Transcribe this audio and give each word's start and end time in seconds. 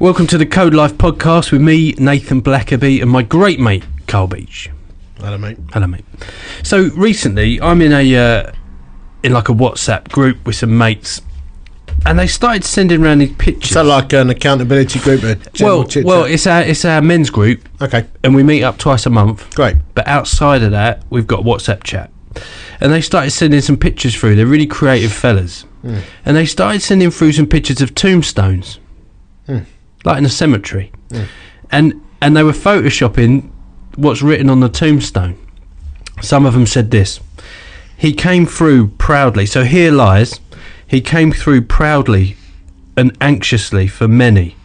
Welcome 0.00 0.26
to 0.28 0.38
the 0.38 0.46
Code 0.46 0.72
Life 0.72 0.94
podcast 0.94 1.52
with 1.52 1.60
me, 1.60 1.92
Nathan 1.98 2.40
Blackaby, 2.40 3.02
and 3.02 3.10
my 3.10 3.22
great 3.22 3.60
mate, 3.60 3.84
Carl 4.06 4.28
Beech. 4.28 4.70
Hello, 5.18 5.36
mate. 5.36 5.58
Hello, 5.74 5.86
mate. 5.86 6.06
So 6.62 6.88
recently, 6.96 7.60
I'm 7.60 7.82
in 7.82 7.92
a 7.92 8.16
uh, 8.16 8.52
in 9.22 9.34
like 9.34 9.50
a 9.50 9.52
WhatsApp 9.52 10.10
group 10.10 10.46
with 10.46 10.56
some 10.56 10.78
mates, 10.78 11.20
and 12.06 12.18
they 12.18 12.26
started 12.26 12.64
sending 12.64 13.04
around 13.04 13.18
these 13.18 13.34
pictures. 13.36 13.72
So 13.72 13.82
like 13.82 14.14
an 14.14 14.30
accountability 14.30 15.00
group, 15.00 15.20
well, 15.60 15.84
chit-chat? 15.84 16.04
well, 16.06 16.24
it's 16.24 16.46
our 16.46 16.62
it's 16.62 16.86
our 16.86 17.02
men's 17.02 17.28
group, 17.28 17.68
okay, 17.82 18.06
and 18.24 18.34
we 18.34 18.42
meet 18.42 18.62
up 18.62 18.78
twice 18.78 19.04
a 19.04 19.10
month. 19.10 19.54
great. 19.54 19.76
But 19.94 20.08
outside 20.08 20.62
of 20.62 20.70
that, 20.70 21.04
we've 21.10 21.26
got 21.26 21.44
WhatsApp 21.44 21.82
chat. 21.82 22.10
And 22.80 22.90
they 22.90 23.02
started 23.02 23.32
sending 23.32 23.60
some 23.60 23.76
pictures 23.76 24.16
through. 24.16 24.36
They're 24.36 24.46
really 24.46 24.66
creative 24.66 25.12
fellas. 25.12 25.66
And 25.82 26.36
they 26.36 26.46
started 26.46 26.80
sending 26.80 27.10
through 27.10 27.32
some 27.32 27.46
pictures 27.46 27.82
of 27.82 27.94
tombstones, 27.94 28.79
like 30.04 30.18
in 30.18 30.24
a 30.24 30.30
cemetery. 30.30 30.92
And 31.70 32.00
and 32.20 32.36
they 32.36 32.42
were 32.42 32.52
photoshopping 32.52 33.50
what's 33.96 34.22
written 34.22 34.50
on 34.50 34.60
the 34.60 34.68
tombstone. 34.68 35.38
Some 36.20 36.46
of 36.46 36.54
them 36.54 36.66
said 36.66 36.90
this: 36.90 37.20
He 37.96 38.12
came 38.12 38.46
through 38.46 38.88
proudly. 38.88 39.46
So 39.46 39.64
here 39.64 39.92
lies. 39.92 40.40
He 40.86 41.00
came 41.00 41.30
through 41.30 41.62
proudly 41.62 42.36
and 42.96 43.16
anxiously 43.20 43.86
for 43.86 44.08
many 44.08 44.56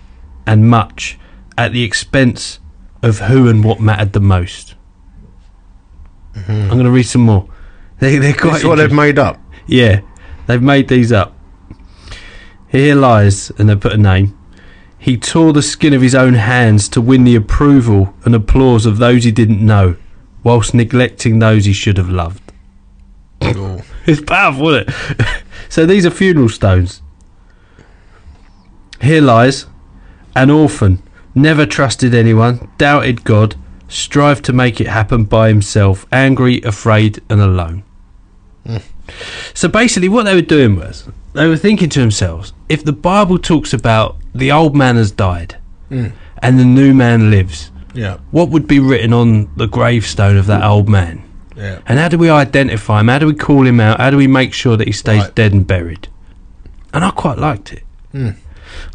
and 0.47 0.67
much 0.67 1.19
at 1.57 1.71
the 1.71 1.83
expense 1.83 2.59
of 3.03 3.19
who 3.19 3.47
and 3.47 3.63
what 3.63 3.79
mattered 3.79 4.13
the 4.13 4.19
most. 4.19 4.73
Mm-hmm. 6.33 6.51
I'm 6.51 6.69
going 6.69 6.85
to 6.85 6.91
read 6.91 7.03
some 7.03 7.21
more. 7.21 7.47
They, 7.99 8.17
they're 8.17 8.33
quite 8.33 8.53
That's 8.53 8.63
what 8.65 8.75
they've 8.75 8.91
made 8.91 9.19
up. 9.19 9.39
Yeah, 9.67 10.01
they've 10.47 10.61
made 10.61 10.87
these 10.87 11.11
up. 11.11 11.35
Here 12.67 12.95
lies, 12.95 13.51
and 13.51 13.69
they 13.69 13.75
put 13.75 13.93
a 13.93 13.97
name. 13.97 14.34
He 15.05 15.17
tore 15.17 15.53
the 15.53 15.61
skin 15.61 15.93
of 15.93 16.01
his 16.01 16.15
own 16.15 16.33
hands 16.33 16.89
to 16.89 16.99
win 16.99 17.25
the 17.25 17.35
approval 17.35 18.15
and 18.25 18.33
applause 18.33 18.87
of 18.87 18.97
those 18.97 19.23
he 19.23 19.31
didn't 19.31 19.63
know, 19.63 19.97
whilst 20.43 20.73
neglecting 20.73 21.37
those 21.37 21.65
he 21.65 21.73
should 21.73 21.99
have 21.99 22.09
loved. 22.09 22.51
Oh. 23.39 23.83
It's 24.07 24.19
powerful, 24.21 24.69
isn't 24.69 24.89
it? 24.89 25.43
so 25.69 25.85
these 25.85 26.07
are 26.07 26.09
funeral 26.09 26.49
stones. 26.49 27.03
Here 28.99 29.21
lies 29.21 29.67
an 30.35 30.49
orphan, 30.49 31.03
never 31.35 31.67
trusted 31.67 32.15
anyone, 32.15 32.71
doubted 32.79 33.23
God, 33.23 33.55
strived 33.87 34.43
to 34.45 34.53
make 34.53 34.81
it 34.81 34.87
happen 34.87 35.25
by 35.25 35.49
himself, 35.49 36.07
angry, 36.11 36.63
afraid, 36.63 37.21
and 37.29 37.41
alone. 37.41 37.83
Hmm. 38.65 38.77
So 39.53 39.67
basically, 39.67 40.09
what 40.09 40.23
they 40.23 40.33
were 40.33 40.41
doing 40.41 40.77
was 40.77 41.07
they 41.35 41.47
were 41.47 41.57
thinking 41.57 41.89
to 41.89 41.99
themselves: 41.99 42.53
if 42.69 42.83
the 42.83 42.93
Bible 42.93 43.37
talks 43.37 43.73
about 43.73 44.17
the 44.33 44.51
old 44.51 44.75
man 44.75 44.95
has 44.95 45.11
died 45.11 45.55
and 45.89 46.59
the 46.59 46.65
new 46.65 46.93
man 46.93 47.29
lives, 47.31 47.71
Yeah, 47.93 48.17
what 48.31 48.49
would 48.49 48.67
be 48.67 48.79
written 48.79 49.13
on 49.13 49.49
the 49.55 49.67
gravestone 49.67 50.37
of 50.37 50.45
that 50.47 50.63
old 50.63 50.89
man? 50.89 51.21
yeah. 51.55 51.79
And 51.87 51.99
how 51.99 52.09
do 52.09 52.17
we 52.17 52.29
identify 52.29 52.99
him? 52.99 53.07
How 53.07 53.19
do 53.19 53.27
we 53.27 53.33
call 53.35 53.65
him 53.65 53.79
out? 53.79 53.99
How 54.01 54.09
do 54.09 54.17
we 54.17 54.27
make 54.27 54.53
sure 54.53 54.75
that 54.77 54.87
he 54.87 54.91
stays 54.93 55.21
Right. 55.23 55.35
dead 55.35 55.53
and 55.53 55.65
buried? 55.65 56.07
And 56.93 57.03
I 57.05 57.11
quite 57.11 57.37
liked 57.37 57.71
it. 57.73 57.83
I 58.13 58.33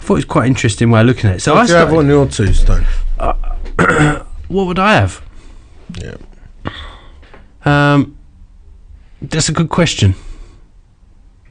thought 0.02 0.14
it 0.14 0.16
was 0.16 0.24
quite 0.26 0.42
an 0.44 0.48
interesting 0.48 0.90
way 0.90 1.00
of 1.00 1.06
looking 1.06 1.30
at 1.30 1.36
it. 1.36 1.40
So 1.40 1.52
I 1.54 1.60
What 1.60 1.66
do 1.66 1.72
you 1.72 1.78
have 1.78 1.88
started, 1.88 1.98
on 1.98 2.08
your 2.08 2.26
tombstone? 2.26 2.86
what 4.48 4.66
would 4.66 4.78
I 4.78 4.92
have? 4.94 5.22
Yeah. 5.98 6.16
Um, 7.64 8.16
that's 9.22 9.48
a 9.48 9.52
good 9.52 9.68
question. 9.68 10.14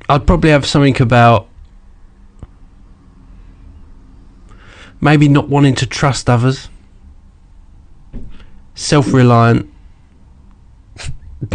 I'd 0.10 0.26
probably 0.26 0.50
have 0.50 0.66
something 0.66 1.00
about 1.02 1.48
maybe 5.00 5.30
not 5.30 5.48
wanting 5.50 5.76
to 5.76 5.86
trust 5.86 6.30
others, 6.30 6.68
self-reliant, 8.76 9.72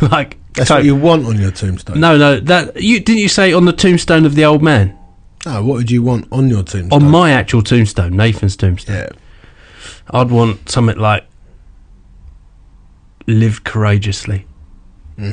like 0.00 0.38
That's 0.54 0.68
so- 0.68 0.76
what 0.76 0.84
you 0.84 0.94
want 0.94 1.26
on 1.26 1.38
your 1.40 1.50
tombstone. 1.50 2.00
No, 2.00 2.16
no. 2.16 2.40
That 2.40 2.80
you 2.80 3.00
didn't 3.00 3.20
you 3.20 3.28
say 3.28 3.52
on 3.52 3.64
the 3.64 3.72
tombstone 3.72 4.24
of 4.24 4.34
the 4.36 4.44
old 4.44 4.62
man? 4.62 4.96
No, 5.44 5.62
what 5.62 5.76
would 5.76 5.90
you 5.90 6.02
want 6.02 6.26
on 6.32 6.48
your 6.48 6.62
tombstone? 6.62 7.02
On 7.04 7.10
my 7.10 7.30
actual 7.30 7.62
tombstone, 7.62 8.16
Nathan's 8.16 8.56
tombstone. 8.56 8.96
yeah. 8.96 9.08
I'd 10.10 10.30
want 10.30 10.68
something 10.68 10.96
like 10.96 11.24
lived 13.26 13.64
courageously, 13.64 14.46
hmm. 15.16 15.32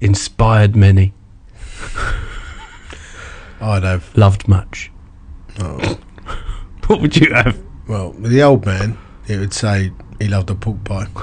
inspired 0.00 0.74
many, 0.74 1.12
I'd 3.60 3.82
have. 3.82 4.16
loved 4.16 4.48
much. 4.48 4.90
Oh, 5.58 5.98
What 6.86 7.00
would 7.02 7.16
you 7.16 7.32
have? 7.34 7.58
well, 7.86 8.12
with 8.12 8.30
the 8.32 8.42
old 8.42 8.66
man, 8.66 8.98
it 9.28 9.38
would 9.38 9.52
say 9.54 9.92
he 10.18 10.26
loved 10.28 10.50
a 10.50 10.54
pork 10.54 10.82
pie. 10.84 11.06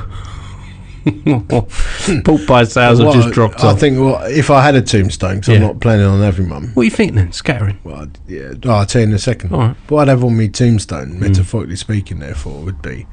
Pork 2.25 2.45
pie 2.47 2.63
sales 2.65 2.99
have 2.99 3.13
just 3.13 3.31
dropped 3.31 3.63
I 3.63 3.67
off. 3.69 3.79
think 3.79 3.97
well, 3.97 4.21
if 4.25 4.49
I 4.49 4.61
had 4.61 4.75
a 4.75 4.81
tombstone, 4.81 5.35
because 5.35 5.49
Yeah. 5.49 5.55
I'm 5.55 5.61
not 5.61 5.79
planning 5.79 6.05
on 6.05 6.21
having 6.21 6.49
one. 6.49 6.67
what 6.73 6.83
do 6.83 6.85
you 6.85 6.91
think 6.91 7.13
then? 7.15 7.31
Scattering. 7.31 7.79
Well, 7.85 8.01
I'd, 8.01 8.19
yeah, 8.27 8.53
oh, 8.65 8.71
I'll 8.71 8.85
tell 8.85 9.01
you 9.01 9.07
in 9.07 9.13
a 9.13 9.19
second. 9.19 9.53
All 9.53 9.59
right. 9.59 9.75
What 9.87 10.01
I'd 10.01 10.07
have 10.09 10.23
on 10.25 10.35
my 10.37 10.47
tombstone, 10.47 11.13
Mm. 11.13 11.19
metaphorically 11.19 11.77
speaking, 11.77 12.19
therefore, 12.19 12.61
would 12.61 12.81
be 12.81 13.07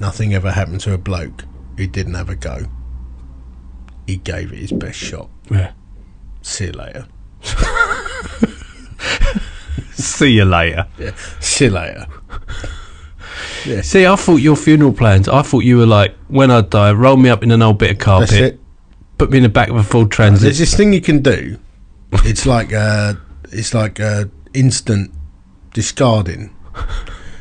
nothing 0.00 0.34
ever 0.34 0.50
happened 0.50 0.80
to 0.80 0.94
a 0.94 0.98
bloke 0.98 1.44
who 1.76 1.86
didn't 1.86 2.14
have 2.14 2.28
a 2.28 2.34
go. 2.34 2.64
He 4.06 4.16
gave 4.16 4.52
it 4.52 4.58
his 4.58 4.72
best 4.72 4.98
shot. 4.98 5.28
Yeah. 5.48 5.72
See 6.42 6.66
you 6.66 6.72
later. 6.72 7.06
See 9.92 10.30
you 10.32 10.44
later. 10.44 10.86
Yeah. 10.98 11.12
See 11.40 11.66
you 11.66 11.70
later. 11.70 12.06
Yeah. 13.66 13.80
See, 13.82 14.06
I 14.06 14.16
thought 14.16 14.36
your 14.36 14.56
funeral 14.56 14.92
plans. 14.92 15.28
I 15.28 15.42
thought 15.42 15.60
you 15.60 15.78
were 15.78 15.86
like, 15.86 16.14
when 16.28 16.50
I 16.50 16.62
die, 16.62 16.92
roll 16.92 17.16
me 17.16 17.28
up 17.28 17.42
in 17.42 17.50
an 17.52 17.62
old 17.62 17.78
bit 17.78 17.90
of 17.92 17.98
carpet, 17.98 18.30
That's 18.30 18.42
it. 18.54 18.60
put 19.18 19.30
me 19.30 19.38
in 19.38 19.42
the 19.44 19.48
back 19.48 19.68
of 19.68 19.76
a 19.76 19.82
Ford 19.82 20.10
Transit. 20.10 20.42
There's 20.42 20.58
this 20.58 20.76
thing 20.76 20.92
you 20.92 21.00
can 21.00 21.22
do. 21.22 21.58
It's 22.24 22.44
like 22.44 22.72
uh, 22.72 23.14
it's 23.50 23.72
like 23.74 24.00
uh, 24.00 24.24
instant 24.54 25.12
discarding. 25.72 26.54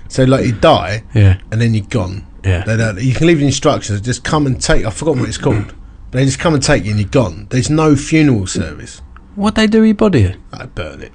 So 0.07 0.23
like 0.25 0.45
you 0.45 0.51
die 0.53 1.03
Yeah, 1.15 1.39
and 1.51 1.59
then 1.61 1.73
you're 1.73 1.85
gone. 1.85 2.25
yeah. 2.43 2.63
They 2.63 2.77
don't, 2.77 3.01
you 3.01 3.13
can 3.13 3.27
leave 3.27 3.41
instructions. 3.41 4.01
Just 4.01 4.23
come 4.23 4.45
and 4.45 4.61
take. 4.61 4.85
I 4.85 4.89
forgot 4.91 5.17
what 5.17 5.27
it's 5.27 5.37
called. 5.37 5.73
They 6.11 6.25
just 6.25 6.39
come 6.39 6.53
and 6.53 6.61
take 6.61 6.83
you 6.85 6.91
and 6.91 6.99
you're 6.99 7.09
gone. 7.09 7.47
There's 7.49 7.69
no 7.69 7.95
funeral 7.95 8.47
service. 8.47 9.01
What 9.35 9.55
they 9.55 9.65
do 9.67 9.79
with 9.79 9.87
your 9.87 9.95
body? 9.95 10.35
I 10.51 10.65
burn 10.65 11.01
it. 11.01 11.11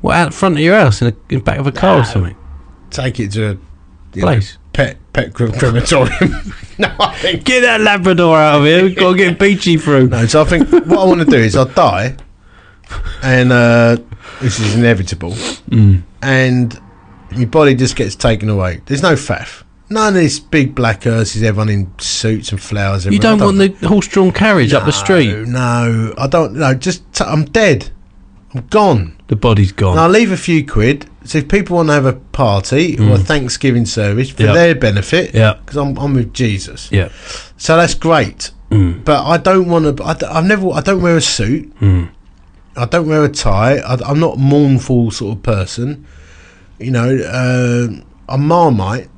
What 0.00 0.16
out 0.16 0.34
front 0.34 0.54
of 0.56 0.60
your 0.60 0.76
house 0.78 1.00
in 1.02 1.08
the 1.08 1.16
in 1.34 1.38
the 1.40 1.44
back 1.44 1.58
of 1.58 1.66
a 1.66 1.72
car 1.72 2.00
or 2.00 2.04
something? 2.04 2.36
Take 2.90 3.20
it 3.20 3.32
to 3.32 3.50
a 3.50 3.58
you 4.14 4.22
Place. 4.22 4.58
pet 4.72 4.96
pet 5.12 5.34
cre- 5.34 5.48
crematorium. 5.50 6.30
no, 6.78 6.94
I 7.00 7.14
think 7.18 7.44
Get 7.44 7.60
that 7.62 7.80
Labrador 7.80 8.36
out 8.38 8.60
of 8.60 8.64
here. 8.64 8.84
We've 8.84 8.96
got 8.96 9.12
to 9.12 9.16
get 9.18 9.38
Beachy 9.38 9.76
through. 9.76 10.08
no. 10.08 10.26
So 10.26 10.42
I 10.42 10.44
think 10.44 10.70
what 10.70 10.98
I 10.98 11.04
want 11.04 11.20
to 11.20 11.26
do 11.26 11.36
is 11.36 11.56
I'll 11.56 11.64
die, 11.66 12.16
and 13.22 13.52
uh, 13.52 13.96
this 14.40 14.60
is 14.60 14.74
inevitable, 14.76 15.32
Mm. 15.70 16.02
and 16.22 16.80
your 17.34 17.48
body 17.48 17.74
just 17.74 17.96
gets 17.96 18.14
taken 18.14 18.48
away. 18.48 18.80
There's 18.86 19.02
no 19.02 19.14
faff. 19.14 19.62
None 19.90 20.08
of 20.08 20.14
this 20.14 20.38
big 20.40 20.74
black 20.74 21.04
hearses, 21.04 21.42
everyone 21.42 21.68
in 21.68 21.92
suits 21.98 22.50
and 22.52 22.60
flowers. 22.60 23.04
You 23.04 23.18
don't 23.18 23.40
I 23.42 23.44
want 23.44 23.58
the 23.80 23.86
horse-drawn 23.88 24.32
carriage 24.32 24.72
up 24.72 24.86
the 24.86 24.92
street. 24.92 25.46
No, 25.46 26.14
I 26.16 26.26
don't. 26.26 26.54
No, 26.54 26.72
just 26.74 27.02
t- 27.12 27.24
I'm 27.24 27.44
dead. 27.44 27.90
I'm 28.54 28.66
gone. 28.68 29.16
The 29.26 29.36
body's 29.36 29.72
gone. 29.72 29.92
And 29.92 30.00
I'll 30.00 30.08
leave 30.08 30.32
a 30.32 30.36
few 30.36 30.66
quid. 30.66 31.08
So 31.24 31.38
if 31.38 31.48
people 31.48 31.76
want 31.76 31.88
to 31.88 31.92
have 31.94 32.06
a 32.06 32.12
party 32.14 32.98
or 32.98 33.14
a 33.14 33.18
Thanksgiving 33.18 33.84
service 33.84 34.30
for 34.30 34.42
Mm. 34.42 34.46
Yep. 34.46 34.54
their 34.54 34.74
benefit, 34.74 35.34
Yeah. 35.34 35.54
because 35.54 35.76
I'm, 35.76 35.98
I'm 35.98 36.14
with 36.14 36.32
Jesus. 36.32 36.88
yeah. 36.90 37.08
So 37.56 37.76
that's 37.76 37.94
great. 37.94 38.52
Mm. 38.70 39.04
But 39.04 39.24
I 39.26 39.36
don't 39.38 39.68
want 39.68 39.96
to. 39.98 40.04
I, 40.04 40.14
d- 40.14 40.26
I've 40.26 40.44
never. 40.46 40.70
I 40.70 40.80
don't 40.80 41.02
wear 41.02 41.16
a 41.16 41.20
suit. 41.20 41.78
Mm. 41.80 42.08
I 42.76 42.86
don't 42.86 43.06
wear 43.06 43.22
a 43.24 43.28
tie. 43.28 43.76
I, 43.78 44.10
am 44.10 44.18
not 44.18 44.36
a 44.36 44.40
mournful 44.40 45.10
sort 45.10 45.36
of 45.36 45.42
person. 45.42 46.06
You 46.78 46.90
know, 46.90 47.16
uh, 47.16 48.32
I'm 48.32 48.46
Marmite. 48.48 49.08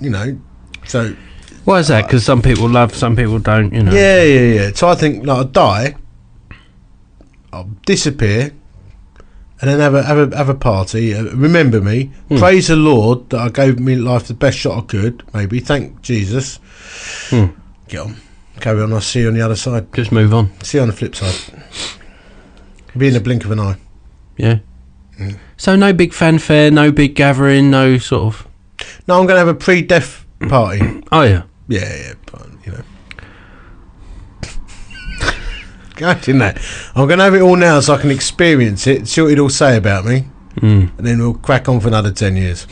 You 0.00 0.10
know, 0.10 0.38
so 0.86 1.14
Why 1.64 1.78
is 1.78 1.88
that? 1.88 2.06
Because 2.06 2.24
some 2.24 2.42
people 2.42 2.68
love, 2.68 2.94
some 2.94 3.16
people 3.16 3.38
don't. 3.38 3.72
You 3.72 3.82
know. 3.82 3.92
yeah, 3.92 4.22
yeah, 4.22 4.54
yeah. 4.54 4.70
So 4.74 4.88
I 4.88 4.94
think 4.94 5.26
like 5.26 5.38
I'll 5.38 5.44
die. 5.44 5.94
I'll 7.52 7.70
disappear, 7.86 8.52
and 9.60 9.70
then 9.70 9.80
have 9.80 9.94
a 9.94 10.02
have 10.02 10.32
a 10.32 10.36
have 10.36 10.48
a 10.50 10.54
party. 10.54 11.14
Uh, 11.14 11.24
remember 11.34 11.80
me. 11.80 12.10
Hmm. 12.28 12.36
Praise 12.38 12.68
the 12.68 12.76
Lord 12.76 13.30
that 13.30 13.40
I 13.40 13.48
gave 13.48 13.78
me 13.78 13.96
life 13.96 14.28
the 14.28 14.34
best 14.34 14.58
shot 14.58 14.76
I 14.78 14.86
could. 14.86 15.22
Maybe 15.32 15.60
thank 15.60 16.02
Jesus. 16.02 16.56
Hmm. 17.30 17.46
Get 17.88 18.00
on. 18.00 18.16
Carry 18.60 18.82
on. 18.82 18.92
I'll 18.92 19.00
see 19.00 19.20
you 19.20 19.28
on 19.28 19.34
the 19.34 19.42
other 19.42 19.56
side. 19.56 19.92
Just 19.94 20.12
move 20.12 20.34
on. 20.34 20.50
See 20.62 20.78
you 20.78 20.82
on 20.82 20.88
the 20.88 20.94
flip 20.94 21.14
side. 21.14 21.34
Be 22.96 23.08
in 23.08 23.14
the 23.14 23.20
blink 23.20 23.44
of 23.44 23.50
an 23.50 23.60
eye. 23.60 23.76
Yeah. 24.36 24.58
Mm. 25.18 25.38
So 25.56 25.76
no 25.76 25.92
big 25.92 26.12
fanfare, 26.12 26.70
no 26.70 26.90
big 26.92 27.14
gathering, 27.14 27.70
no 27.70 27.96
sort 27.98 28.34
of. 28.34 28.48
No, 29.08 29.20
I'm 29.20 29.26
going 29.26 29.36
to 29.36 29.38
have 29.38 29.48
a 29.48 29.54
pre-death 29.54 30.26
party. 30.48 31.02
Oh 31.12 31.22
yeah. 31.22 31.44
yeah, 31.68 31.96
yeah, 31.96 32.14
but, 32.30 32.48
you 32.64 32.72
know. 32.72 32.82
God, 35.94 36.20
didn't 36.20 36.40
that? 36.40 36.60
I'm 36.96 37.06
going 37.06 37.18
to 37.18 37.24
have 37.24 37.34
it 37.34 37.42
all 37.42 37.54
now 37.54 37.78
so 37.78 37.94
I 37.94 37.98
can 37.98 38.10
experience 38.10 38.88
it, 38.88 39.06
see 39.06 39.20
what 39.22 39.28
it'd 39.28 39.38
all 39.38 39.48
say 39.48 39.76
about 39.76 40.04
me. 40.04 40.24
Mm. 40.56 40.96
and 40.98 41.06
then 41.06 41.18
we'll 41.20 41.34
crack 41.34 41.68
on 41.68 41.80
for 41.80 41.88
another 41.88 42.10
ten 42.10 42.34
years. 42.36 42.66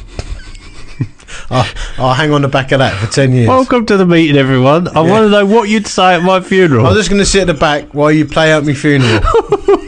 I'll, 1.51 1.71
I'll 1.99 2.15
hang 2.15 2.33
on 2.33 2.41
the 2.43 2.49
back 2.49 2.73
of 2.73 2.79
that 2.79 2.99
for 2.99 3.13
ten 3.13 3.33
years. 3.33 3.47
Welcome 3.47 3.85
to 3.87 3.97
the 3.97 4.07
meeting, 4.07 4.37
everyone. 4.37 4.89
I 4.89 5.01
want 5.01 5.25
to 5.25 5.29
know 5.29 5.45
what 5.47 5.69
you'd 5.69 5.87
say 5.87 6.15
at 6.15 6.23
my 6.23 6.41
funeral, 6.41 6.87
I'm 6.87 6.95
just 6.95 7.11
going 7.11 7.21
to 7.21 7.27
sit 7.27 7.43
at 7.43 7.47
the 7.47 7.61
back 7.61 7.93
while 7.95 8.11
you 8.11 8.25
play 8.25 8.53
out 8.53 8.65
my 8.65 8.73
funeral. 8.75 9.21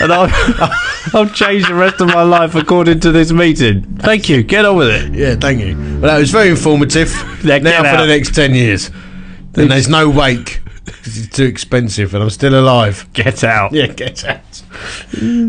and 0.00 0.12
I'll, 0.12 0.28
I'll 1.14 1.28
change 1.28 1.66
the 1.66 1.74
rest 1.74 2.00
of 2.00 2.08
my 2.08 2.22
life 2.22 2.54
according 2.54 3.00
to 3.00 3.12
this 3.12 3.32
meeting. 3.32 3.82
Thank 3.98 4.28
you. 4.28 4.42
Get 4.42 4.64
on 4.64 4.76
with 4.76 4.88
it. 4.88 5.14
yeah, 5.14 5.34
thank 5.34 5.60
you. 5.60 5.76
Well, 5.76 6.12
that 6.12 6.18
was 6.18 6.30
very 6.30 6.50
informative. 6.50 7.12
Yeah, 7.44 7.58
now 7.58 7.82
for 7.82 8.02
the 8.02 8.06
next 8.06 8.34
ten 8.34 8.54
years. 8.54 8.90
Then 9.52 9.68
there's 9.68 9.88
no 9.88 10.08
wake. 10.08 10.60
It's 11.04 11.28
too 11.28 11.44
expensive, 11.44 12.14
and 12.14 12.22
I'm 12.22 12.30
still 12.30 12.58
alive. 12.58 13.08
Get 13.12 13.44
out. 13.44 13.72
Yeah, 13.72 13.88
get 13.88 14.24
out. 14.24 14.40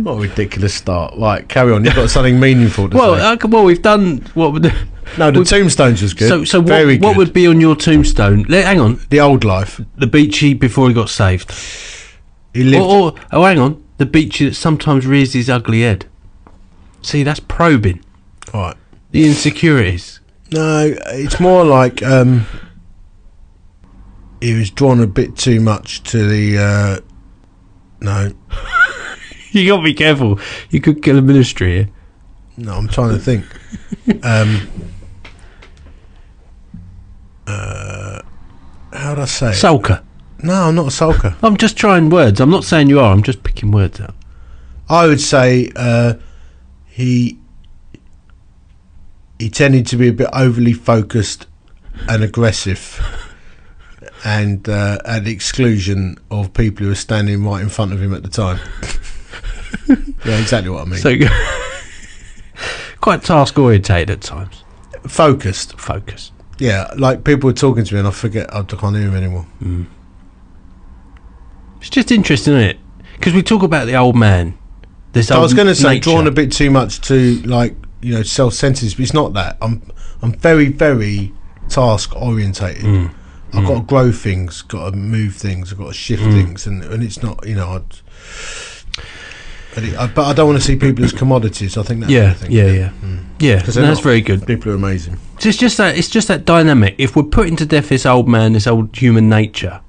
what 0.03 0.13
a 0.13 0.19
ridiculous 0.19 0.73
start. 0.73 1.13
Right, 1.17 1.47
carry 1.47 1.71
on. 1.73 1.85
You've 1.85 1.95
got 1.95 2.09
something 2.09 2.39
meaningful 2.39 2.89
to 2.89 2.97
Well, 2.97 3.15
say. 3.15 3.21
uh, 3.43 3.47
well, 3.47 3.63
we've 3.63 3.81
done 3.81 4.25
what 4.33 4.53
would. 4.53 4.73
no, 5.17 5.31
the 5.31 5.43
tombstones 5.43 6.01
was 6.01 6.13
good. 6.13 6.29
So, 6.29 6.43
so 6.43 6.61
very 6.61 6.97
what, 6.97 7.09
what 7.09 7.17
would 7.17 7.33
be 7.33 7.47
on 7.47 7.61
your 7.61 7.75
tombstone? 7.75 8.45
Le- 8.49 8.61
hang 8.61 8.79
on, 8.79 8.99
the 9.09 9.19
old 9.19 9.43
life? 9.43 9.79
the 9.97 10.07
beachy 10.07 10.53
before 10.53 10.87
he 10.87 10.93
got 10.93 11.09
saved. 11.09 11.51
He 12.53 12.63
lived. 12.63 12.83
Or, 12.83 13.11
or 13.11 13.15
oh, 13.31 13.43
hang 13.43 13.59
on, 13.59 13.83
the 13.99 14.05
beachy 14.05 14.45
that 14.49 14.55
sometimes 14.55 15.05
rears 15.05 15.33
his 15.33 15.49
ugly 15.49 15.81
head. 15.81 16.05
See, 17.01 17.21
that's 17.21 17.39
probing 17.39 18.03
right. 18.53 18.75
the 19.11 19.25
insecurities. 19.27 20.19
No, 20.51 20.95
it's 21.07 21.39
more 21.39 21.63
like 21.63 22.01
um, 22.01 22.45
he 24.41 24.57
was 24.57 24.71
drawn 24.71 24.99
a 25.01 25.05
bit 25.07 25.37
too 25.37 25.59
much 25.61 26.01
to 26.11 26.27
the. 26.27 26.57
Uh, 26.57 26.99
no, 28.01 28.31
You 29.51 29.67
got 29.67 29.77
to 29.77 29.83
be 29.83 29.93
careful. 29.93 30.39
You 30.69 30.79
could 30.81 31.03
kill 31.03 31.17
a 31.17 31.21
ministry 31.21 31.71
here. 31.75 31.89
no, 32.57 32.73
I'm 32.75 32.87
trying 32.87 33.09
to 33.11 33.19
think. 33.19 33.45
um, 34.23 34.69
uh, 37.47 38.21
how'd 38.93 39.19
I 39.19 39.25
say? 39.25 39.49
it? 39.49 39.55
Sulker. 39.55 40.03
No, 40.43 40.53
I'm 40.53 40.75
not 40.75 40.87
a 40.87 40.89
sulker. 40.89 41.35
I'm 41.43 41.57
just 41.57 41.77
trying 41.77 42.09
words. 42.09 42.39
I'm 42.39 42.49
not 42.49 42.63
saying 42.63 42.89
you 42.89 42.99
are. 42.99 43.11
I'm 43.11 43.23
just 43.23 43.43
picking 43.43 43.71
words 43.71 43.99
out. 43.99 44.15
I 44.89 45.05
would 45.07 45.21
say 45.21 45.71
uh, 45.75 46.15
he 46.87 47.37
he 49.37 49.49
tended 49.49 49.87
to 49.87 49.97
be 49.97 50.07
a 50.07 50.13
bit 50.13 50.29
overly 50.33 50.73
focused 50.73 51.47
and 52.07 52.23
aggressive, 52.23 52.99
and 54.25 54.67
uh, 54.67 54.97
at 55.05 55.25
the 55.25 55.31
exclusion 55.31 56.17
of 56.31 56.53
people 56.53 56.83
who 56.83 56.89
were 56.89 56.95
standing 56.95 57.45
right 57.45 57.61
in 57.61 57.69
front 57.69 57.93
of 57.93 58.01
him 58.01 58.13
at 58.13 58.23
the 58.23 58.29
time. 58.29 58.59
yeah, 60.25 60.39
exactly 60.39 60.69
what 60.69 60.81
I 60.81 60.85
mean. 60.85 60.99
So, 60.99 61.15
quite 63.01 63.23
task 63.23 63.57
orientated 63.57 64.09
at 64.09 64.21
times. 64.21 64.63
focused. 65.07 65.79
Focus. 65.79 66.31
Yeah, 66.57 66.91
like 66.97 67.23
people 67.23 67.47
were 67.47 67.53
talking 67.53 67.85
to 67.85 67.93
me, 67.93 67.99
and 67.99 68.07
I 68.07 68.11
forget 68.11 68.53
I 68.53 68.63
can't 68.63 68.95
hear 68.95 69.07
him 69.07 69.15
anymore. 69.15 69.45
It's 71.79 71.89
just 71.89 72.11
interesting, 72.11 72.53
isn't 72.55 72.69
it? 72.69 72.77
Because 73.15 73.33
we 73.33 73.41
talk 73.43 73.63
about 73.63 73.85
the 73.85 73.95
old 73.95 74.15
man. 74.15 74.57
This 75.11 75.31
I 75.31 75.39
was 75.39 75.53
going 75.53 75.67
to 75.67 75.75
say 75.75 75.95
nature. 75.95 76.11
drawn 76.11 76.27
a 76.27 76.31
bit 76.31 76.51
too 76.51 76.69
much 76.69 77.01
to 77.07 77.41
like 77.41 77.75
you 78.01 78.13
know 78.13 78.23
self-centered, 78.23 78.91
but 78.91 78.99
it's 78.99 79.13
not 79.13 79.33
that. 79.33 79.57
I'm 79.61 79.81
I'm 80.21 80.33
very 80.33 80.67
very 80.69 81.33
task 81.67 82.15
orientated. 82.15 82.83
Mm. 82.83 83.11
I've 83.53 83.65
got 83.65 83.79
to 83.79 83.83
grow 83.85 84.11
things, 84.11 84.61
got 84.61 84.91
to 84.91 84.95
move 84.95 85.33
things, 85.35 85.71
I've 85.71 85.79
got 85.79 85.87
to 85.87 85.93
shift 85.93 86.21
Mm. 86.21 86.31
things, 86.33 86.67
and 86.67 86.83
and 86.83 87.01
it's 87.03 87.23
not 87.23 87.47
you 87.47 87.55
know. 87.55 87.69
I'd, 87.69 87.83
but, 89.75 89.83
it, 89.83 89.97
I, 89.97 90.07
but 90.07 90.25
I 90.25 90.33
don't 90.33 90.47
want 90.47 90.59
to 90.59 90.65
see 90.65 90.75
people 90.75 91.03
as 91.05 91.11
commodities. 91.13 91.77
I 91.77 91.83
think 91.83 92.01
that's 92.01 92.11
Yeah, 92.11 92.35
yeah, 92.49 92.65
yeah, 92.71 92.91
yeah. 93.39 93.61
'Cause 93.61 93.77
no, 93.77 93.83
that's 93.83 93.99
very 93.99 94.21
good. 94.21 94.45
People 94.45 94.71
are 94.71 94.75
amazing. 94.75 95.17
So 95.39 95.49
it's 95.49 95.57
just 95.57 95.77
that 95.77 95.97
it's 95.97 96.09
just 96.09 96.27
that 96.27 96.45
dynamic. 96.45 96.95
If 96.97 97.15
we're 97.15 97.23
putting 97.23 97.55
to 97.57 97.65
death 97.65 97.89
this 97.89 98.05
old 98.05 98.27
man, 98.27 98.53
this 98.53 98.67
old 98.67 98.95
human 98.95 99.29
nature, 99.29 99.79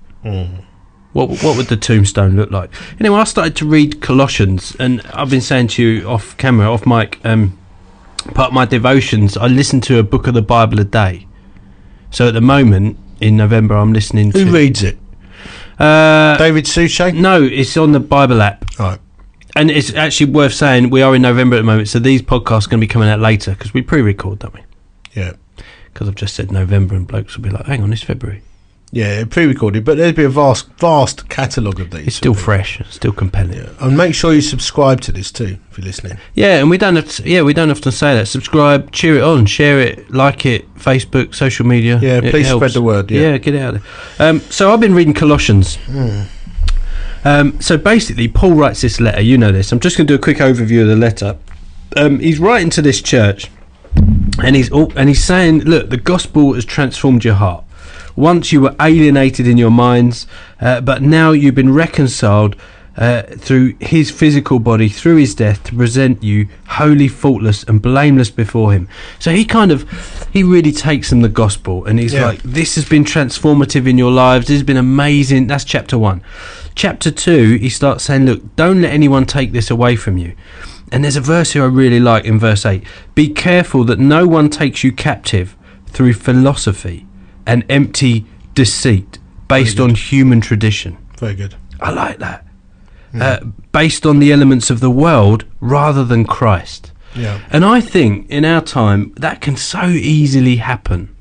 what 1.13 1.29
what 1.43 1.57
would 1.57 1.67
the 1.67 1.77
tombstone 1.77 2.37
look 2.37 2.51
like? 2.51 2.71
Anyway, 3.01 3.19
I 3.19 3.25
started 3.25 3.57
to 3.57 3.67
read 3.67 4.01
Colossians, 4.01 4.77
and 4.79 5.01
I've 5.13 5.31
been 5.31 5.41
saying 5.41 5.69
to 5.69 5.83
you 5.83 6.09
off 6.09 6.37
camera, 6.37 6.71
off 6.73 6.87
mic, 6.87 7.21
um, 7.25 7.59
part 8.35 8.49
of 8.49 8.55
my 8.55 8.65
devotions. 8.65 9.37
I 9.37 9.47
listen 9.47 9.81
to 9.83 9.99
a 9.99 10.03
book 10.03 10.27
of 10.27 10.35
the 10.35 10.43
Bible 10.43 10.79
a 10.81 10.85
day. 10.85 11.27
So 12.11 12.29
at 12.29 12.35
the 12.35 12.41
moment 12.41 12.99
in 13.21 13.37
November, 13.37 13.77
I'm 13.77 13.93
listening 13.93 14.33
to. 14.33 14.45
Who 14.45 14.53
reads 14.53 14.83
it? 14.83 14.99
Uh, 15.79 16.37
David 16.37 16.67
Suchet. 16.67 17.15
no, 17.15 17.43
it's 17.43 17.77
on 17.77 17.93
the 17.93 18.01
Bible 18.01 18.43
app. 18.43 18.65
Right. 18.79 18.99
And 19.57 19.71
it's 19.71 19.93
actually 19.95 20.31
worth 20.31 20.55
saying 20.55 20.91
we 20.91 21.03
are 21.03 21.15
in 21.15 21.23
November 21.23 21.57
at 21.57 21.61
the 21.61 21.65
moment, 21.65 21.89
so 21.89 21.99
these 21.99 22.23
podcasts 22.23 22.67
are 22.67 22.71
going 22.71 22.81
to 22.81 22.87
be 22.87 22.87
coming 22.87 23.09
out 23.09 23.19
later 23.19 23.53
because 23.53 23.75
we 23.75 23.83
pre-record, 23.83 24.39
don't 24.41 24.55
we? 24.55 24.61
Yeah. 25.13 25.33
Because 25.87 26.09
I've 26.09 26.15
just 26.15 26.35
said 26.35 26.53
November, 26.53 26.95
and 26.95 27.07
blokes 27.07 27.37
will 27.37 27.43
be 27.43 27.51
like, 27.51 27.67
"Hang 27.67 27.83
on, 27.83 27.93
it's 27.93 28.03
February." 28.03 28.43
Yeah, 28.93 29.25
pre-recorded, 29.25 29.85
but 29.85 29.97
there'd 29.99 30.17
be 30.17 30.25
a 30.25 30.29
vast, 30.29 30.67
vast 30.79 31.29
catalogue 31.29 31.79
of 31.79 31.93
these. 31.93 32.09
It's 32.09 32.17
still 32.17 32.35
fresh, 32.35 32.83
still 32.91 33.13
compelling. 33.13 33.53
Yeah. 33.59 33.69
And 33.79 33.97
make 33.97 34.17
sure 34.17 34.35
you 34.35 34.41
subscribe 34.41 35.01
to 35.03 35.13
this 35.13 35.31
too 35.31 35.59
if 35.71 35.79
you're 35.79 35.85
listening. 35.87 36.19
Yeah, 36.35 36.59
and 36.59 36.69
we 36.69 36.77
don't 36.77 36.97
have 36.97 37.09
to, 37.09 37.23
yeah, 37.29 37.43
we 37.43 37.55
don't 37.55 37.71
often 37.71 37.93
say 37.93 38.17
that. 38.17 38.27
Subscribe, 38.27 38.91
cheer 38.91 39.15
it 39.19 39.23
on, 39.23 39.47
share 39.47 39.79
it, 39.79 40.11
like 40.11 40.45
it, 40.45 40.75
Facebook, 40.75 41.37
social 41.37 41.65
media. 41.67 42.01
Yeah, 42.03 42.17
It 42.19 42.33
please 42.33 42.49
helps. 42.49 42.59
spread 42.59 42.73
the 42.73 42.83
word. 42.83 43.13
Yeah. 43.13 43.21
Yeah, 43.21 43.39
get 43.39 43.55
it 43.55 43.61
out 43.63 43.75
there. 43.75 44.29
Um, 44.29 44.41
so 44.41 44.73
I've 44.73 44.81
been 44.81 44.95
reading 44.95 45.15
Colossians. 45.15 45.77
Hmm. 45.87 46.23
Um, 47.25 47.61
so 47.61 47.77
basically, 47.77 48.27
Paul 48.27 48.55
writes 48.55 48.81
this 48.81 48.99
letter. 48.99 49.21
You 49.21 49.39
know 49.39 49.53
this. 49.53 49.71
I'm 49.73 49.79
just 49.81 49.97
going 49.99 50.07
to 50.09 50.13
do 50.15 50.19
a 50.19 50.23
quick 50.23 50.39
overview 50.39 50.83
of 50.83 50.89
the 50.89 50.97
letter. 50.97 51.37
Um, 51.97 52.19
he's 52.19 52.39
writing 52.41 52.71
to 52.71 52.83
this 52.83 53.01
church, 53.03 53.51
and 54.43 54.57
he's 54.57 54.71
all, 54.73 54.93
and 54.97 55.09
he's 55.09 55.23
saying, 55.23 55.61
"Look, 55.61 55.91
the 55.91 55.97
gospel 55.99 56.55
has 56.55 56.65
transformed 56.65 57.23
your 57.25 57.35
heart. 57.35 57.65
Once 58.17 58.53
you 58.53 58.61
were 58.61 58.75
alienated 58.81 59.47
in 59.47 59.57
your 59.57 59.71
minds, 59.71 60.27
uh, 60.61 60.81
but 60.81 61.03
now 61.03 61.33
you've 61.33 61.55
been 61.55 61.73
reconciled." 61.73 62.57
Uh, 62.99 63.23
through 63.39 63.73
his 63.81 64.11
physical 64.11 64.59
body, 64.59 64.89
through 64.89 65.17
his 65.17 65.35
death, 65.35 65.63
to 65.63 65.75
present 65.75 66.23
you 66.23 66.49
holy, 66.67 67.09
faultless, 67.09 67.63
and 67.65 67.81
blameless 67.81 68.31
before 68.31 68.73
him. 68.73 68.89
So 69.19 69.31
he 69.31 69.45
kind 69.45 69.71
of, 69.71 69.87
he 70.33 70.43
really 70.43 70.73
takes 70.73 71.09
them 71.09 71.23
the 71.23 71.29
gospel, 71.29 71.85
and 71.87 71.99
he's 71.99 72.13
Yeah. 72.13 72.27
like, 72.27 72.43
"This 72.43 72.75
has 72.75 72.85
been 72.85 73.05
transformative 73.05 73.87
in 73.87 73.97
your 73.97 74.11
lives. 74.11 74.49
This 74.49 74.57
has 74.57 74.65
been 74.65 74.77
amazing." 74.77 75.47
That's 75.47 75.65
chapter 75.65 75.97
one. 75.99 76.21
Chapter 76.75 77.11
two, 77.13 77.55
he 77.55 77.71
starts 77.71 78.05
saying, 78.05 78.27
"Look, 78.27 78.57
don't 78.57 78.83
let 78.83 78.93
anyone 78.93 79.25
take 79.25 79.53
this 79.53 79.71
away 79.71 79.95
from 79.97 80.19
you." 80.19 80.33
And 80.93 81.05
there's 81.05 81.17
a 81.17 81.23
verse 81.23 81.53
here 81.53 81.63
I 81.63 81.69
really 81.69 82.01
like 82.01 82.25
in 82.25 82.39
verse 82.39 82.67
8 82.67 82.83
Be 83.15 83.29
careful 83.29 83.85
that 83.85 83.99
no 84.01 84.27
one 84.27 84.51
takes 84.51 84.83
you 84.83 84.91
captive 84.93 85.57
through 85.87 86.15
philosophy 86.15 87.07
and 87.51 87.65
empty 87.69 88.25
deceit 88.55 89.19
based 89.49 89.81
on 89.81 89.97
human 89.97 90.41
tradition. 90.41 90.97
Very 91.19 91.35
good. 91.35 91.57
I 91.81 91.91
like 91.91 92.19
that. 92.19 92.47
Uh, 93.13 93.41
based 93.73 94.07
on 94.07 94.21
the 94.21 94.33
elements 94.33 94.71
of 94.71 94.79
the 94.79 94.91
world 94.91 95.45
rather 95.61 96.05
than 96.05 96.25
Christ. 96.25 96.93
Yeah. 97.17 97.41
And 97.51 97.65
I 97.65 97.81
think 97.81 98.31
in 98.31 98.45
our 98.45 98.61
time 98.61 99.13
that 99.17 99.41
can 99.41 99.57
so 99.57 99.87
easily 99.89 100.57
happen. 100.57 101.17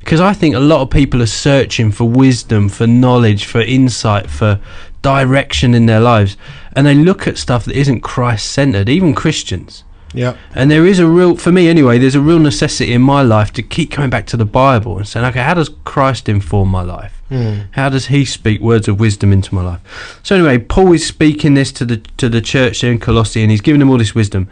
Because 0.00 0.20
I 0.20 0.34
think 0.34 0.54
a 0.54 0.60
lot 0.60 0.82
of 0.82 0.90
people 0.90 1.22
are 1.22 1.26
searching 1.26 1.90
for 1.90 2.04
wisdom, 2.04 2.68
for 2.68 2.86
knowledge, 2.86 3.46
for 3.46 3.62
insight, 3.62 4.28
for 4.28 4.60
direction 5.00 5.72
in 5.72 5.86
their 5.86 6.00
lives. 6.00 6.36
And 6.76 6.86
they 6.86 6.94
look 6.94 7.26
at 7.26 7.38
stuff 7.38 7.64
that 7.64 7.76
isn't 7.76 8.02
Christ 8.02 8.50
centered, 8.50 8.90
even 8.90 9.14
Christians. 9.14 9.84
Yeah. 10.14 10.36
And 10.54 10.70
there 10.70 10.86
is 10.86 10.98
a 10.98 11.06
real, 11.06 11.36
for 11.36 11.52
me 11.52 11.68
anyway, 11.68 11.98
there's 11.98 12.14
a 12.14 12.20
real 12.20 12.38
necessity 12.38 12.92
in 12.92 13.02
my 13.02 13.22
life 13.22 13.52
to 13.54 13.62
keep 13.62 13.90
coming 13.90 14.10
back 14.10 14.26
to 14.26 14.36
the 14.36 14.44
Bible 14.44 14.98
and 14.98 15.08
saying, 15.08 15.26
okay, 15.26 15.42
how 15.42 15.54
does 15.54 15.70
Christ 15.84 16.28
inform 16.28 16.68
my 16.68 16.82
life? 16.82 17.22
Hmm. 17.28 17.60
How 17.72 17.88
does 17.88 18.06
He 18.06 18.24
speak 18.24 18.60
words 18.60 18.88
of 18.88 19.00
wisdom 19.00 19.32
into 19.32 19.54
my 19.54 19.62
life? 19.62 20.20
So 20.22 20.36
anyway, 20.36 20.58
Paul 20.58 20.92
is 20.92 21.06
speaking 21.06 21.54
this 21.54 21.72
to 21.72 21.84
the 21.84 21.96
to 22.18 22.28
the 22.28 22.40
church 22.40 22.82
there 22.82 22.92
in 22.92 22.98
Colossae, 22.98 23.42
and 23.42 23.50
he's 23.50 23.62
giving 23.62 23.78
them 23.78 23.88
all 23.88 23.96
this 23.96 24.14
wisdom, 24.14 24.50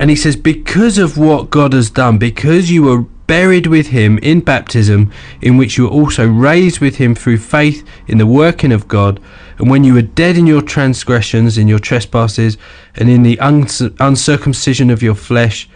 and 0.00 0.08
he 0.10 0.16
says, 0.16 0.36
because 0.36 0.96
of 0.96 1.18
what 1.18 1.50
God 1.50 1.72
has 1.74 1.90
done, 1.90 2.16
because 2.18 2.70
you 2.70 2.84
were 2.84 3.04
buried 3.28 3.66
with 3.66 3.88
Him 3.88 4.18
in 4.18 4.40
baptism, 4.40 5.12
in 5.40 5.56
which 5.56 5.76
you 5.76 5.84
were 5.84 5.90
also 5.90 6.26
raised 6.26 6.80
with 6.80 6.96
Him 6.96 7.14
through 7.14 7.38
faith 7.38 7.86
in 8.08 8.18
the 8.18 8.26
working 8.26 8.72
of 8.72 8.88
God, 8.88 9.20
and 9.58 9.68
when 9.68 9.84
you 9.84 9.94
were 9.94 10.02
dead 10.02 10.36
in 10.36 10.46
your 10.46 10.62
transgressions, 10.62 11.58
in 11.58 11.68
your 11.68 11.78
trespasses, 11.80 12.56
and 12.94 13.10
in 13.10 13.22
the 13.22 13.38
uns- 13.40 13.82
uncircumcision 13.98 14.90
of 14.90 15.02
your 15.02 15.14
flesh, 15.14 15.68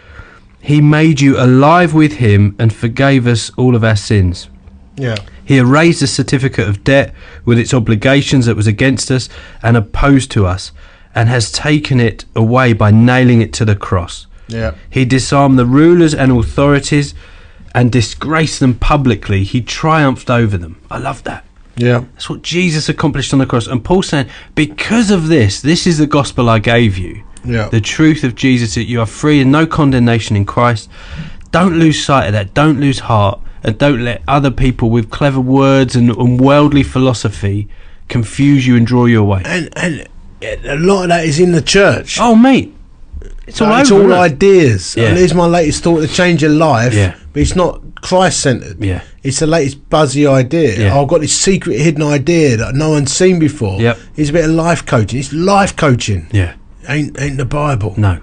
He 0.61 0.81
made 0.81 1.19
you 1.19 1.37
alive 1.37 1.93
with 1.93 2.13
Him 2.13 2.55
and 2.57 2.73
forgave 2.73 3.27
us 3.27 3.51
all 3.57 3.75
of 3.75 3.83
our 3.83 3.97
sins. 3.97 4.49
Yeah. 4.95 5.17
He 5.43 5.57
erased 5.57 5.99
the 5.99 6.07
certificate 6.07 6.67
of 6.67 6.83
debt 6.83 7.13
with 7.43 7.59
its 7.59 7.73
obligations 7.73 8.45
that 8.45 8.55
was 8.55 8.67
against 8.67 9.11
us 9.11 9.27
and 9.61 9.75
opposed 9.75 10.31
to 10.31 10.45
us, 10.45 10.71
and 11.13 11.29
has 11.29 11.51
taken 11.51 11.99
it 11.99 12.25
away 12.35 12.73
by 12.73 12.89
nailing 12.91 13.41
it 13.41 13.53
to 13.53 13.65
the 13.65 13.75
cross. 13.75 14.27
Yeah. 14.47 14.75
He 14.89 15.05
disarmed 15.05 15.59
the 15.59 15.65
rulers 15.65 16.13
and 16.13 16.31
authorities 16.31 17.13
and 17.75 17.91
disgraced 17.91 18.59
them 18.59 18.75
publicly. 18.75 19.43
He 19.43 19.61
triumphed 19.61 20.29
over 20.29 20.57
them. 20.57 20.81
I 20.89 20.99
love 20.99 21.23
that. 21.23 21.45
Yeah. 21.75 22.05
That's 22.13 22.29
what 22.29 22.41
Jesus 22.41 22.89
accomplished 22.89 23.33
on 23.33 23.39
the 23.39 23.45
cross. 23.45 23.67
And 23.67 23.83
Paul's 23.83 24.07
saying, 24.07 24.29
because 24.55 25.11
of 25.11 25.27
this, 25.27 25.61
this 25.61 25.87
is 25.87 25.97
the 25.97 26.07
gospel 26.07 26.49
I 26.49 26.59
gave 26.59 26.97
you. 26.97 27.23
Yeah. 27.45 27.69
The 27.69 27.81
truth 27.81 28.23
of 28.23 28.35
Jesus 28.35 28.75
that 28.75 28.85
you 28.85 28.99
are 29.01 29.05
free 29.05 29.41
and 29.41 29.51
no 29.51 29.65
condemnation 29.65 30.35
in 30.35 30.45
Christ. 30.45 30.89
Don't 31.51 31.77
lose 31.77 32.03
sight 32.03 32.27
of 32.27 32.33
that. 32.33 32.53
Don't 32.53 32.79
lose 32.79 32.99
heart. 32.99 33.39
And 33.63 33.77
don't 33.77 34.03
let 34.03 34.21
other 34.27 34.51
people 34.51 34.89
with 34.89 35.09
clever 35.09 35.39
words 35.39 35.95
and, 35.95 36.09
and 36.09 36.39
worldly 36.39 36.83
philosophy 36.83 37.69
confuse 38.09 38.67
you 38.67 38.75
and 38.75 38.85
draw 38.85 39.05
you 39.05 39.21
away. 39.21 39.41
and 39.45 39.69
and 39.75 40.05
a 40.65 40.75
lot 40.75 41.03
of 41.03 41.09
that 41.09 41.25
is 41.25 41.39
in 41.39 41.53
the 41.53 41.61
church. 41.61 42.17
Oh, 42.19 42.35
mate. 42.35 42.75
It's 43.47 43.61
all 43.61 43.73
it's 43.79 43.91
over. 43.91 44.03
all 44.03 44.11
isn't 44.11 44.33
ideas. 44.33 44.95
Yeah. 44.95 45.05
And 45.07 45.17
here's 45.17 45.33
my 45.33 45.45
latest 45.45 45.83
thought 45.83 46.01
to 46.01 46.07
change 46.07 46.41
your 46.41 46.51
life. 46.51 46.93
Yeah. 46.93 47.17
But 47.31 47.41
it's 47.41 47.55
not 47.55 47.81
Christ 48.03 48.41
centered. 48.41 48.83
Yeah. 48.83 49.01
It's 49.23 49.39
the 49.39 49.47
latest 49.47 49.89
buzzy 49.89 50.27
idea. 50.27 50.77
Yeah. 50.77 50.99
I've 50.99 51.07
got 51.07 51.21
this 51.21 51.35
secret 51.35 51.79
hidden 51.79 52.03
idea 52.03 52.57
that 52.57 52.75
no 52.75 52.89
one's 52.91 53.11
seen 53.13 53.39
before. 53.39 53.81
Yep. 53.81 53.97
It's 54.17 54.29
a 54.29 54.33
bit 54.33 54.45
of 54.45 54.51
life 54.51 54.85
coaching. 54.85 55.19
It's 55.19 55.33
life 55.33 55.75
coaching. 55.75 56.27
Yeah. 56.31 56.55
Ain't 56.87 57.19
ain't 57.19 57.37
the 57.37 57.45
Bible. 57.45 57.95
No. 57.97 58.21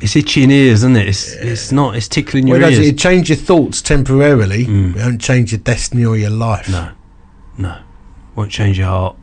It's 0.00 0.14
itching 0.14 0.50
ears, 0.50 0.80
isn't 0.80 0.94
it? 0.96 1.08
It's, 1.08 1.32
it's 1.32 1.72
not. 1.72 1.96
It's 1.96 2.06
tickling 2.06 2.46
your 2.46 2.58
Well, 2.60 2.70
ears. 2.70 2.78
it 2.86 2.98
change 2.98 3.30
your 3.30 3.36
thoughts 3.38 3.82
temporarily. 3.82 4.62
It 4.64 4.94
don't 4.96 5.18
change 5.18 5.52
your 5.52 5.58
destiny 5.60 6.04
or 6.04 6.16
your 6.18 6.30
life. 6.30 6.68
No, 6.68 6.90
no, 7.56 7.78
won't 8.34 8.50
change 8.52 8.78
your 8.78 8.88
heart. 8.88 9.16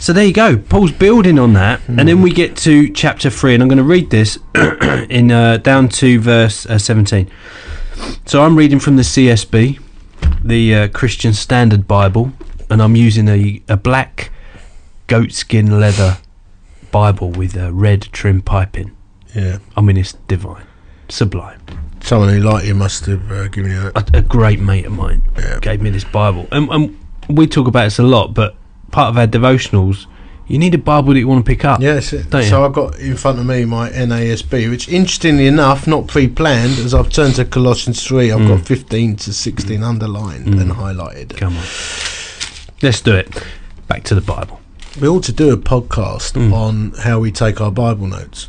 So 0.00 0.12
there 0.12 0.24
you 0.24 0.32
go. 0.32 0.56
Paul's 0.56 0.92
building 0.92 1.38
on 1.38 1.52
that, 1.54 1.80
and 1.88 2.08
then 2.08 2.20
we 2.20 2.32
get 2.32 2.56
to 2.58 2.88
chapter 2.90 3.30
three, 3.30 3.54
and 3.54 3.62
I'm 3.62 3.68
going 3.68 3.78
to 3.78 3.84
read 3.84 4.10
this 4.10 4.38
in 5.08 5.30
uh, 5.30 5.58
down 5.58 5.88
to 5.90 6.20
verse 6.20 6.66
uh, 6.66 6.76
17. 6.78 7.30
So 8.24 8.42
I'm 8.42 8.56
reading 8.56 8.78
from 8.80 8.96
the 8.96 9.02
CSB, 9.02 9.80
the 10.44 10.74
uh, 10.74 10.88
Christian 10.88 11.32
Standard 11.32 11.86
Bible, 11.86 12.32
and 12.68 12.82
I'm 12.82 12.96
using 12.96 13.28
a, 13.28 13.62
a 13.68 13.76
black 13.76 14.30
goatskin 15.06 15.78
leather 15.80 16.18
Bible 16.90 17.30
with 17.30 17.56
a 17.56 17.72
red 17.72 18.02
trim 18.12 18.42
piping. 18.42 18.96
Yeah. 19.34 19.58
I 19.76 19.80
mean, 19.80 19.96
it's 19.96 20.14
divine, 20.28 20.66
sublime. 21.08 21.60
Someone 22.00 22.28
who 22.30 22.40
liked 22.40 22.66
you 22.66 22.74
must 22.74 23.06
have 23.06 23.30
uh, 23.30 23.48
given 23.48 23.70
you 23.72 23.90
that. 23.90 24.14
a, 24.14 24.18
a 24.18 24.22
great 24.22 24.60
mate 24.60 24.86
of 24.86 24.92
mine 24.92 25.22
Yeah. 25.36 25.58
gave 25.60 25.80
me 25.82 25.90
this 25.90 26.04
Bible, 26.04 26.46
and, 26.52 26.68
and 26.70 26.98
we 27.28 27.46
talk 27.46 27.66
about 27.66 27.84
this 27.84 27.98
a 27.98 28.02
lot. 28.02 28.34
But 28.34 28.54
part 28.90 29.10
of 29.10 29.18
our 29.18 29.26
devotionals, 29.26 30.06
you 30.48 30.58
need 30.58 30.74
a 30.74 30.78
Bible 30.78 31.12
that 31.12 31.18
you 31.18 31.26
want 31.28 31.44
to 31.44 31.48
pick 31.48 31.64
up. 31.64 31.80
Yeah. 31.80 32.00
Don't 32.00 32.42
you? 32.42 32.48
so 32.48 32.64
I've 32.64 32.72
got 32.72 32.98
in 32.98 33.16
front 33.16 33.38
of 33.38 33.46
me 33.46 33.64
my 33.64 33.90
NASB, 33.90 34.70
which 34.70 34.88
interestingly 34.88 35.46
enough, 35.46 35.86
not 35.86 36.06
pre-planned, 36.06 36.78
as 36.78 36.94
I've 36.94 37.10
turned 37.10 37.34
to 37.36 37.44
Colossians 37.44 38.06
3, 38.06 38.30
I've 38.32 38.46
got 38.46 38.60
15 38.66 39.16
to 39.16 39.32
16 39.32 39.82
underlined 39.82 40.46
and 40.60 40.70
highlighted. 40.72 41.36
Come 41.36 41.56
on, 41.56 41.64
let's 42.82 43.00
do 43.00 43.14
it. 43.14 43.42
Back 43.88 44.04
to 44.04 44.14
the 44.14 44.20
Bible. 44.20 44.60
We 45.00 45.08
ought 45.08 45.24
to 45.24 45.32
do 45.32 45.52
a 45.52 45.56
podcast 45.56 46.32
Mm. 46.32 46.52
on 46.52 46.92
how 47.02 47.18
we 47.20 47.30
take 47.30 47.60
our 47.60 47.70
Bible 47.70 48.06
notes. 48.06 48.48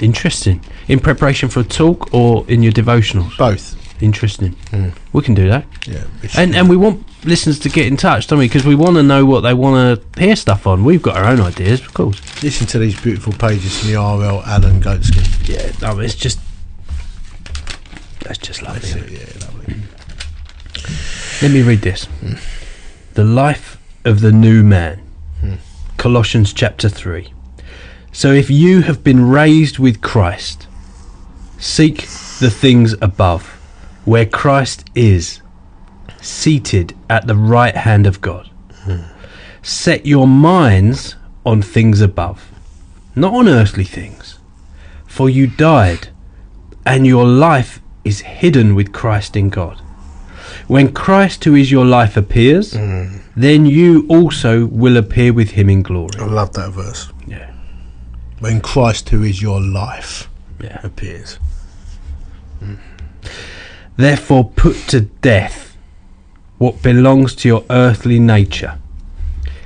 Interesting. 0.00 0.60
In 0.88 0.98
preparation 0.98 1.48
for 1.48 1.60
a 1.60 1.64
talk 1.64 2.12
or 2.12 2.44
in 2.48 2.62
your 2.62 2.72
devotionals. 2.72 3.36
Both. 3.38 3.76
Interesting. 4.02 4.56
Mm. 4.72 4.92
We 5.12 5.22
can 5.22 5.34
do 5.34 5.48
that, 5.48 5.64
Yeah. 5.86 6.02
and 6.36 6.54
and 6.56 6.68
we 6.68 6.76
want 6.76 7.04
listeners 7.24 7.58
to 7.60 7.68
get 7.68 7.86
in 7.86 7.96
touch, 7.96 8.26
don't 8.26 8.38
we? 8.38 8.46
Because 8.46 8.64
we 8.64 8.74
want 8.74 8.96
to 8.96 9.02
know 9.02 9.24
what 9.24 9.40
they 9.40 9.54
want 9.54 10.00
to 10.14 10.20
hear 10.20 10.36
stuff 10.36 10.66
on. 10.66 10.84
We've 10.84 11.02
got 11.02 11.16
our 11.16 11.24
own 11.24 11.40
ideas, 11.40 11.80
of 11.80 11.94
course. 11.94 12.20
Listen 12.42 12.66
to 12.68 12.78
these 12.78 13.00
beautiful 13.00 13.32
pages 13.32 13.78
from 13.78 13.90
the 13.90 13.96
RL 13.96 14.42
Allan 14.44 14.80
Goatskin. 14.80 15.48
Yeah, 15.48 15.94
mean, 15.94 16.04
it's 16.04 16.14
just 16.14 16.38
that's 18.20 18.38
just 18.38 18.62
lovely. 18.62 18.80
That's 18.80 18.94
it? 18.94 19.10
yeah, 19.10 19.46
lovely. 19.46 19.74
Let 21.42 21.50
me 21.50 21.62
read 21.62 21.80
this. 21.80 22.04
Hmm. 22.04 22.34
The 23.14 23.24
life 23.24 23.78
of 24.04 24.20
the 24.20 24.32
new 24.32 24.62
man. 24.62 25.00
Hmm. 25.40 25.54
Colossians 25.96 26.52
chapter 26.52 26.88
3. 26.88 27.32
So 28.12 28.32
if 28.32 28.48
you 28.50 28.82
have 28.82 29.02
been 29.02 29.28
raised 29.28 29.78
with 29.78 30.00
Christ, 30.00 30.66
seek 31.58 32.02
the 32.38 32.50
things 32.50 32.94
above, 33.02 33.46
where 34.04 34.24
Christ 34.24 34.88
is, 34.94 35.40
seated 36.24 36.94
at 37.10 37.26
the 37.26 37.36
right 37.36 37.76
hand 37.76 38.06
of 38.06 38.20
God. 38.20 38.50
Set 39.62 40.04
your 40.06 40.26
minds 40.26 41.16
on 41.46 41.62
things 41.62 42.00
above, 42.00 42.50
not 43.14 43.34
on 43.34 43.48
earthly 43.48 43.84
things. 43.84 44.38
For 45.06 45.30
you 45.30 45.46
died, 45.46 46.08
and 46.84 47.06
your 47.06 47.26
life 47.26 47.80
is 48.04 48.20
hidden 48.20 48.74
with 48.74 48.92
Christ 48.92 49.36
in 49.36 49.48
God. 49.48 49.80
When 50.66 50.92
Christ, 50.92 51.44
who 51.44 51.54
is 51.54 51.70
your 51.70 51.84
life, 51.84 52.16
appears, 52.16 52.72
then 53.36 53.66
you 53.66 54.06
also 54.08 54.66
will 54.66 54.96
appear 54.96 55.32
with 55.32 55.50
him 55.52 55.68
in 55.70 55.82
glory. 55.82 56.18
I 56.18 56.24
love 56.24 56.52
that 56.54 56.70
verse. 56.72 57.10
Yeah. 57.26 57.50
When 58.40 58.60
Christ, 58.60 59.08
who 59.10 59.22
is 59.22 59.40
your 59.40 59.60
life, 59.60 60.28
Yeah. 60.62 60.80
appears. 60.82 61.38
Therefore, 63.96 64.50
put 64.56 64.76
to 64.88 65.00
death 65.02 65.73
what 66.58 66.82
belongs 66.82 67.34
to 67.36 67.48
your 67.48 67.64
earthly 67.70 68.18
nature 68.18 68.78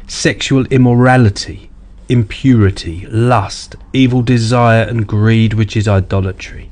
sexual 0.06 0.64
immorality, 0.66 1.68
impurity, 2.08 3.06
lust, 3.08 3.76
evil 3.92 4.22
desire, 4.22 4.82
and 4.84 5.06
greed, 5.06 5.52
which 5.52 5.76
is 5.76 5.86
idolatry. 5.86 6.70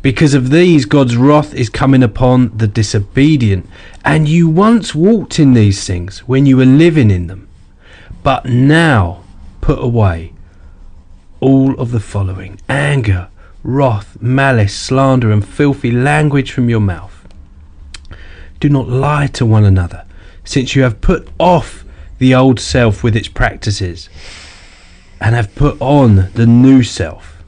Because 0.00 0.34
of 0.34 0.50
these, 0.50 0.86
God's 0.86 1.16
wrath 1.16 1.54
is 1.54 1.68
coming 1.68 2.02
upon 2.02 2.56
the 2.56 2.66
disobedient. 2.66 3.66
And 4.04 4.28
you 4.28 4.48
once 4.48 4.94
walked 4.94 5.38
in 5.38 5.52
these 5.52 5.86
things 5.86 6.20
when 6.20 6.46
you 6.46 6.56
were 6.56 6.64
living 6.64 7.10
in 7.10 7.26
them. 7.26 7.48
But 8.22 8.46
now 8.46 9.24
put 9.60 9.82
away 9.82 10.32
all 11.40 11.78
of 11.78 11.90
the 11.90 12.00
following 12.00 12.60
anger, 12.68 13.28
wrath, 13.62 14.20
malice, 14.20 14.74
slander, 14.74 15.30
and 15.30 15.46
filthy 15.46 15.90
language 15.90 16.52
from 16.52 16.68
your 16.68 16.80
mouth. 16.80 17.17
Do 18.60 18.68
not 18.68 18.88
lie 18.88 19.28
to 19.28 19.46
one 19.46 19.64
another, 19.64 20.04
since 20.44 20.74
you 20.74 20.82
have 20.82 21.00
put 21.00 21.28
off 21.38 21.84
the 22.18 22.34
old 22.34 22.58
self 22.58 23.04
with 23.04 23.14
its 23.14 23.28
practices, 23.28 24.08
and 25.20 25.34
have 25.34 25.54
put 25.54 25.80
on 25.80 26.30
the 26.34 26.46
new 26.46 26.82
self. 26.82 27.42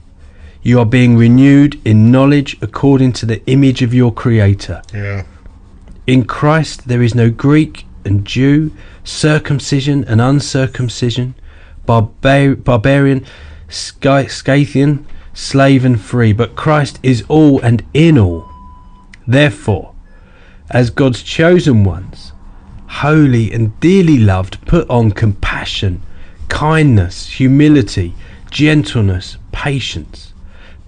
You 0.62 0.78
are 0.78 0.86
being 0.86 1.16
renewed 1.16 1.80
in 1.86 2.10
knowledge 2.10 2.56
according 2.60 3.12
to 3.14 3.26
the 3.26 3.44
image 3.46 3.82
of 3.82 3.94
your 3.94 4.12
Creator. 4.12 4.82
Yeah. 4.92 5.24
In 6.06 6.24
Christ 6.24 6.86
there 6.86 7.02
is 7.02 7.14
no 7.14 7.30
Greek 7.30 7.86
and 8.04 8.24
Jew, 8.24 8.72
circumcision 9.04 10.04
and 10.04 10.20
uncircumcision, 10.20 11.34
barbar- 11.86 12.56
barbarian, 12.56 13.24
Scy- 13.68 14.30
Scythian, 14.30 15.06
slave 15.32 15.84
and 15.84 16.00
free, 16.00 16.32
but 16.32 16.56
Christ 16.56 16.98
is 17.02 17.24
all 17.28 17.60
and 17.60 17.84
in 17.94 18.18
all. 18.18 18.48
Therefore, 19.26 19.89
as 20.70 20.90
God's 20.90 21.22
chosen 21.22 21.84
ones, 21.84 22.32
holy 22.86 23.52
and 23.52 23.78
dearly 23.80 24.18
loved, 24.18 24.64
put 24.66 24.88
on 24.88 25.10
compassion, 25.10 26.02
kindness, 26.48 27.28
humility, 27.28 28.14
gentleness, 28.50 29.36
patience, 29.52 30.32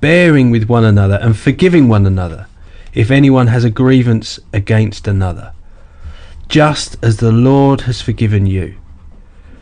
bearing 0.01 0.51
with 0.51 0.69
one 0.69 0.85
another 0.85 1.19
and 1.23 1.37
forgiving 1.37 1.89
one 1.89 2.07
another 2.07 2.47
if 2.93 3.11
anyone 3.11 3.47
has 3.47 3.65
a 3.65 3.71
grievance 3.71 4.39
against 4.53 5.09
another. 5.09 5.53
Just 6.49 6.97
as 7.03 7.17
the 7.17 7.33
Lord 7.33 7.83
has 7.83 8.03
forgiven 8.03 8.47
you, 8.47 8.77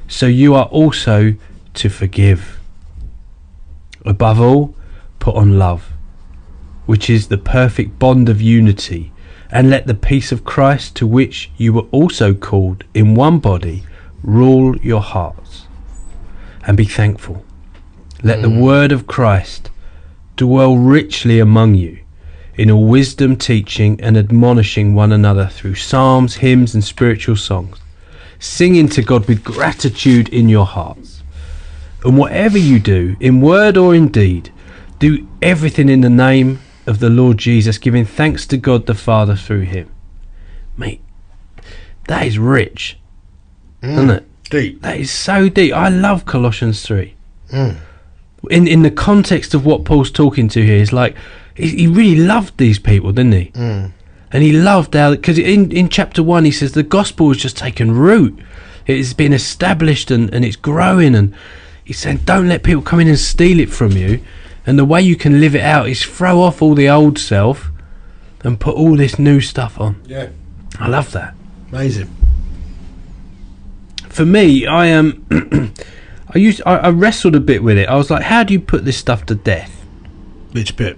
so 0.09 0.27
you 0.27 0.55
are 0.55 0.67
also 0.67 1.35
to 1.75 1.89
forgive. 1.89 2.59
Above 4.05 4.41
all, 4.41 4.75
put 5.21 5.37
on 5.37 5.59
love, 5.59 5.93
which 6.87 7.09
is 7.09 7.29
the 7.29 7.39
perfect 7.39 7.99
bond 7.99 8.29
of 8.29 8.41
unity, 8.41 9.13
and 9.53 9.69
let 9.69 9.87
the 9.87 9.95
peace 9.95 10.33
of 10.33 10.45
Christ, 10.45 10.95
to 10.97 11.07
which 11.07 11.51
you 11.57 11.73
were 11.73 11.87
also 11.91 12.35
called 12.35 12.85
in 12.95 13.15
one 13.15 13.39
body, 13.39 13.85
rule 14.23 14.77
your 14.79 15.01
hearts. 15.01 15.67
And 16.67 16.77
be 16.77 16.85
thankful. 16.85 17.45
Let 18.23 18.43
the 18.43 18.49
mm. 18.49 18.61
word 18.63 18.93
of 18.93 19.07
Christ 19.07 19.71
dwell 20.37 20.77
richly 20.77 21.41
among 21.41 21.75
you, 21.75 21.99
in 22.57 22.71
all 22.71 22.87
wisdom, 22.87 23.37
teaching, 23.37 24.01
and 24.01 24.17
admonishing 24.17 24.95
one 24.95 25.13
another 25.13 25.47
through 25.47 25.75
psalms, 25.75 26.37
hymns, 26.37 26.75
and 26.75 26.85
spiritual 26.85 27.37
songs, 27.37 27.79
singing 28.39 28.89
to 28.91 29.03
God 29.03 29.27
with 29.27 29.43
gratitude 29.43 30.29
in 30.29 30.49
your 30.49 30.67
hearts. 30.67 31.23
And 32.05 32.17
whatever 32.17 32.59
you 32.59 32.79
do, 32.79 33.17
in 33.21 33.41
word 33.41 33.77
or 33.77 33.95
in 33.95 34.09
deed, 34.09 34.53
do 34.99 35.27
everything 35.43 35.89
in 35.89 36.03
the 36.03 36.11
name 36.11 36.61
of 36.87 37.01
the 37.01 37.11
Lord 37.11 37.39
Jesus, 37.39 37.79
giving 37.79 38.05
thanks 38.05 38.47
to 38.47 38.57
God 38.57 38.87
the 38.87 38.95
Father 38.95 39.37
through 39.37 39.63
him. 39.63 39.91
Mate, 40.77 41.03
that 42.09 42.27
is 42.27 42.39
rich, 42.39 42.99
isn't 43.83 44.11
it? 44.11 44.27
Deep. 44.51 44.83
That 44.83 44.99
is 44.99 45.11
so 45.11 45.49
deep. 45.49 45.73
I 45.73 45.89
love 45.89 46.27
Colossians 46.27 46.83
3. 46.85 47.15
Mm. 47.51 47.77
In 48.51 48.67
in 48.67 48.83
the 48.83 48.91
context 48.91 49.55
of 49.55 49.65
what 49.65 49.85
Paul's 49.85 50.11
talking 50.11 50.49
to 50.49 50.65
here, 50.65 50.77
is 50.77 50.93
like 50.93 51.17
he, 51.55 51.69
he 51.69 51.87
really 51.87 52.21
loved 52.21 52.57
these 52.57 52.79
people, 52.79 53.13
didn't 53.13 53.33
he? 53.33 53.51
Mm. 53.53 53.93
And 54.33 54.43
he 54.43 54.53
loved 54.53 54.95
how 54.95 55.13
because 55.13 55.39
in 55.39 55.71
in 55.71 55.89
chapter 55.89 56.23
one 56.23 56.45
he 56.45 56.51
says 56.51 56.73
the 56.73 56.83
gospel 56.83 57.29
has 57.29 57.37
just 57.37 57.57
taken 57.57 57.93
root. 57.93 58.39
It's 58.87 59.13
been 59.13 59.33
established 59.33 60.11
and, 60.11 60.33
and 60.35 60.45
it's 60.45 60.57
growing 60.57 61.15
and 61.15 61.35
he's 61.85 61.99
saying 61.99 62.23
don't 62.25 62.49
let 62.49 62.63
people 62.63 62.83
come 62.83 63.01
in 63.01 63.09
and 63.09 63.19
steal 63.19 63.61
it 63.61 63.71
from 63.71 63.93
you. 63.93 64.21
And 64.71 64.79
the 64.79 64.85
way 64.85 65.03
you 65.03 65.17
can 65.17 65.41
live 65.41 65.57
it 65.57 65.63
out 65.63 65.89
is 65.89 66.01
throw 66.01 66.41
off 66.41 66.63
all 66.63 66.77
the 66.77 66.89
old 66.89 67.19
self 67.19 67.73
and 68.45 68.61
put 68.61 68.77
all 68.77 68.95
this 68.97 69.19
new 69.19 69.41
stuff 69.41 69.81
on. 69.81 70.01
Yeah. 70.07 70.29
I 70.79 70.87
love 70.87 71.11
that. 71.11 71.35
Amazing. 71.73 72.09
For 74.09 74.25
me, 74.25 74.69
I 74.69 74.87
am. 74.87 75.27
I 76.33 76.39
used. 76.39 76.63
I, 76.65 76.77
I 76.77 76.89
wrestled 76.91 77.35
a 77.35 77.41
bit 77.41 77.65
with 77.65 77.79
it. 77.79 77.89
I 77.89 77.97
was 77.97 78.11
like, 78.11 78.23
how 78.23 78.45
do 78.45 78.53
you 78.55 78.61
put 78.61 78.85
this 78.85 78.97
stuff 78.97 79.27
to 79.27 79.35
death 79.35 79.85
Which 80.53 80.77
bit? 80.77 80.97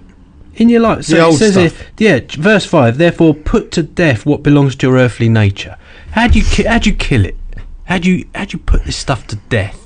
in 0.53 0.69
your 0.69 0.81
life? 0.81 1.05
So 1.05 1.15
The 1.15 1.21
it 1.21 1.25
old 1.25 1.37
says 1.39 1.53
stuff. 1.73 1.87
Here, 1.97 2.17
yeah, 2.17 2.35
verse 2.37 2.65
five. 2.67 2.99
Therefore, 2.99 3.33
put 3.33 3.71
to 3.71 3.81
death 3.81 4.23
what 4.23 4.43
belongs 4.43 4.75
to 4.75 4.87
your 4.87 4.97
earthly 4.97 5.29
nature. 5.29 5.77
How 6.11 6.27
do 6.27 6.37
you? 6.37 6.45
ki- 6.45 6.65
How 6.65 6.77
do 6.77 6.91
you 6.91 6.95
kill 6.95 7.25
it? 7.25 7.35
How 7.85 7.97
do 7.97 8.11
you? 8.11 8.27
How 8.35 8.45
do 8.45 8.55
you 8.55 8.63
put 8.63 8.83
this 8.85 8.97
stuff 8.97 9.25
to 9.27 9.35
death? 9.49 9.79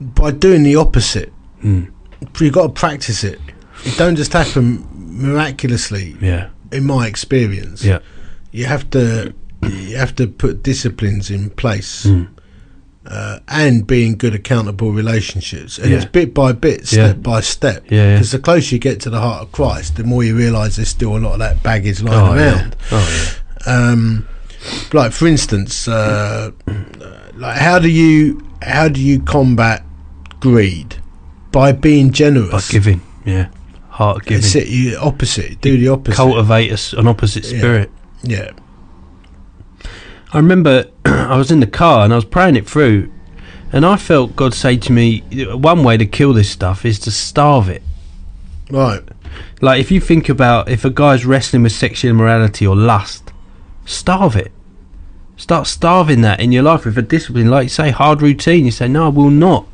By 0.00 0.32
doing 0.32 0.64
the 0.64 0.74
opposite. 0.74 1.32
Hmm. 1.60 1.84
You've 2.40 2.52
got 2.54 2.66
to 2.68 2.72
practice 2.72 3.24
it. 3.24 3.40
It 3.84 3.96
don't 3.98 4.16
just 4.16 4.32
happen 4.32 4.86
miraculously, 4.94 6.16
Yeah. 6.20 6.48
in 6.72 6.84
my 6.84 7.06
experience. 7.06 7.84
Yeah. 7.84 7.98
You 8.52 8.64
have 8.66 8.88
to 8.90 9.32
you 9.62 9.96
have 9.96 10.14
to 10.16 10.26
put 10.28 10.62
disciplines 10.62 11.30
in 11.30 11.50
place. 11.50 12.04
Hmm. 12.04 12.24
Uh, 13.08 13.38
and 13.46 13.86
be 13.86 14.04
in 14.04 14.16
good 14.16 14.34
accountable 14.34 14.90
relationships, 14.92 15.78
and 15.78 15.90
Yeah. 15.90 15.98
it's 15.98 16.04
bit 16.06 16.34
by 16.34 16.50
bit, 16.50 16.88
step 16.88 17.16
Yeah. 17.16 17.22
by 17.22 17.40
step. 17.40 17.84
Yeah, 17.88 17.98
yeah. 18.02 18.14
Because 18.14 18.32
the 18.32 18.40
closer 18.40 18.74
you 18.74 18.80
get 18.80 18.98
to 19.02 19.10
the 19.10 19.20
heart 19.20 19.42
of 19.42 19.52
Christ, 19.52 19.94
the 19.94 20.02
more 20.02 20.24
you 20.24 20.34
realise 20.36 20.74
there's 20.74 20.88
still 20.88 21.16
a 21.16 21.20
lot 21.20 21.34
of 21.34 21.38
that 21.38 21.62
baggage 21.62 22.02
lying 22.02 22.18
Oh 22.18 22.32
around. 22.34 22.74
Oh 22.90 23.30
yeah. 23.66 23.72
um, 23.90 24.26
like 24.92 25.12
for 25.12 25.28
instance, 25.28 25.86
uh, 25.86 26.50
like 27.36 27.58
how 27.58 27.78
do 27.78 27.88
you 27.88 28.42
how 28.62 28.88
do 28.88 29.00
you 29.00 29.20
combat 29.20 29.84
greed 30.40 30.96
by 31.56 31.72
being 31.72 32.10
generous? 32.12 32.50
By 32.68 32.72
giving. 32.72 33.00
Yeah. 33.24 33.48
Heart 33.88 34.24
giving. 34.24 34.38
It's 34.44 34.54
it, 34.54 34.68
you 34.68 34.98
opposite. 34.98 35.58
Do 35.62 35.78
the 35.78 35.88
opposite. 35.88 36.16
Cultivate 36.16 36.70
a 36.70 36.98
an 36.98 37.06
opposite 37.08 37.44
Yeah. 37.44 37.58
spirit. 37.58 37.90
yeah, 38.22 38.50
I 40.32 40.36
remember 40.38 40.84
I 41.06 41.38
was 41.38 41.50
in 41.50 41.60
the 41.60 41.66
car 41.66 42.04
and 42.04 42.12
I 42.12 42.16
was 42.16 42.26
praying 42.26 42.56
it 42.56 42.68
through, 42.68 43.10
and 43.72 43.86
I 43.86 43.96
felt 43.96 44.36
God 44.36 44.52
say 44.52 44.76
to 44.76 44.92
me, 44.92 45.20
one 45.54 45.82
way 45.82 45.96
to 45.96 46.04
kill 46.04 46.32
this 46.34 46.50
stuff 46.50 46.84
is 46.84 46.98
to 47.00 47.10
starve 47.10 47.68
it. 47.68 47.82
right. 48.70 49.02
Like 49.62 49.80
if 49.80 49.90
you 49.90 50.00
think 50.00 50.28
about 50.28 50.68
if 50.68 50.84
a 50.84 50.90
guy's 50.90 51.24
wrestling 51.24 51.62
with 51.62 51.72
sexual 51.72 52.10
immorality 52.10 52.66
or 52.66 52.76
lust, 52.76 53.32
starve 53.86 54.36
it. 54.36 54.52
Start 55.38 55.66
starving 55.66 56.20
that 56.22 56.40
in 56.40 56.52
your 56.52 56.62
life 56.62 56.84
with 56.84 56.98
a 56.98 57.02
discipline, 57.02 57.48
like 57.48 57.64
you 57.64 57.68
say, 57.70 57.90
hard 57.90 58.20
routine. 58.20 58.64
You 58.66 58.70
say, 58.70 58.88
no, 58.88 59.06
I 59.06 59.08
will 59.08 59.30
not 59.30 59.66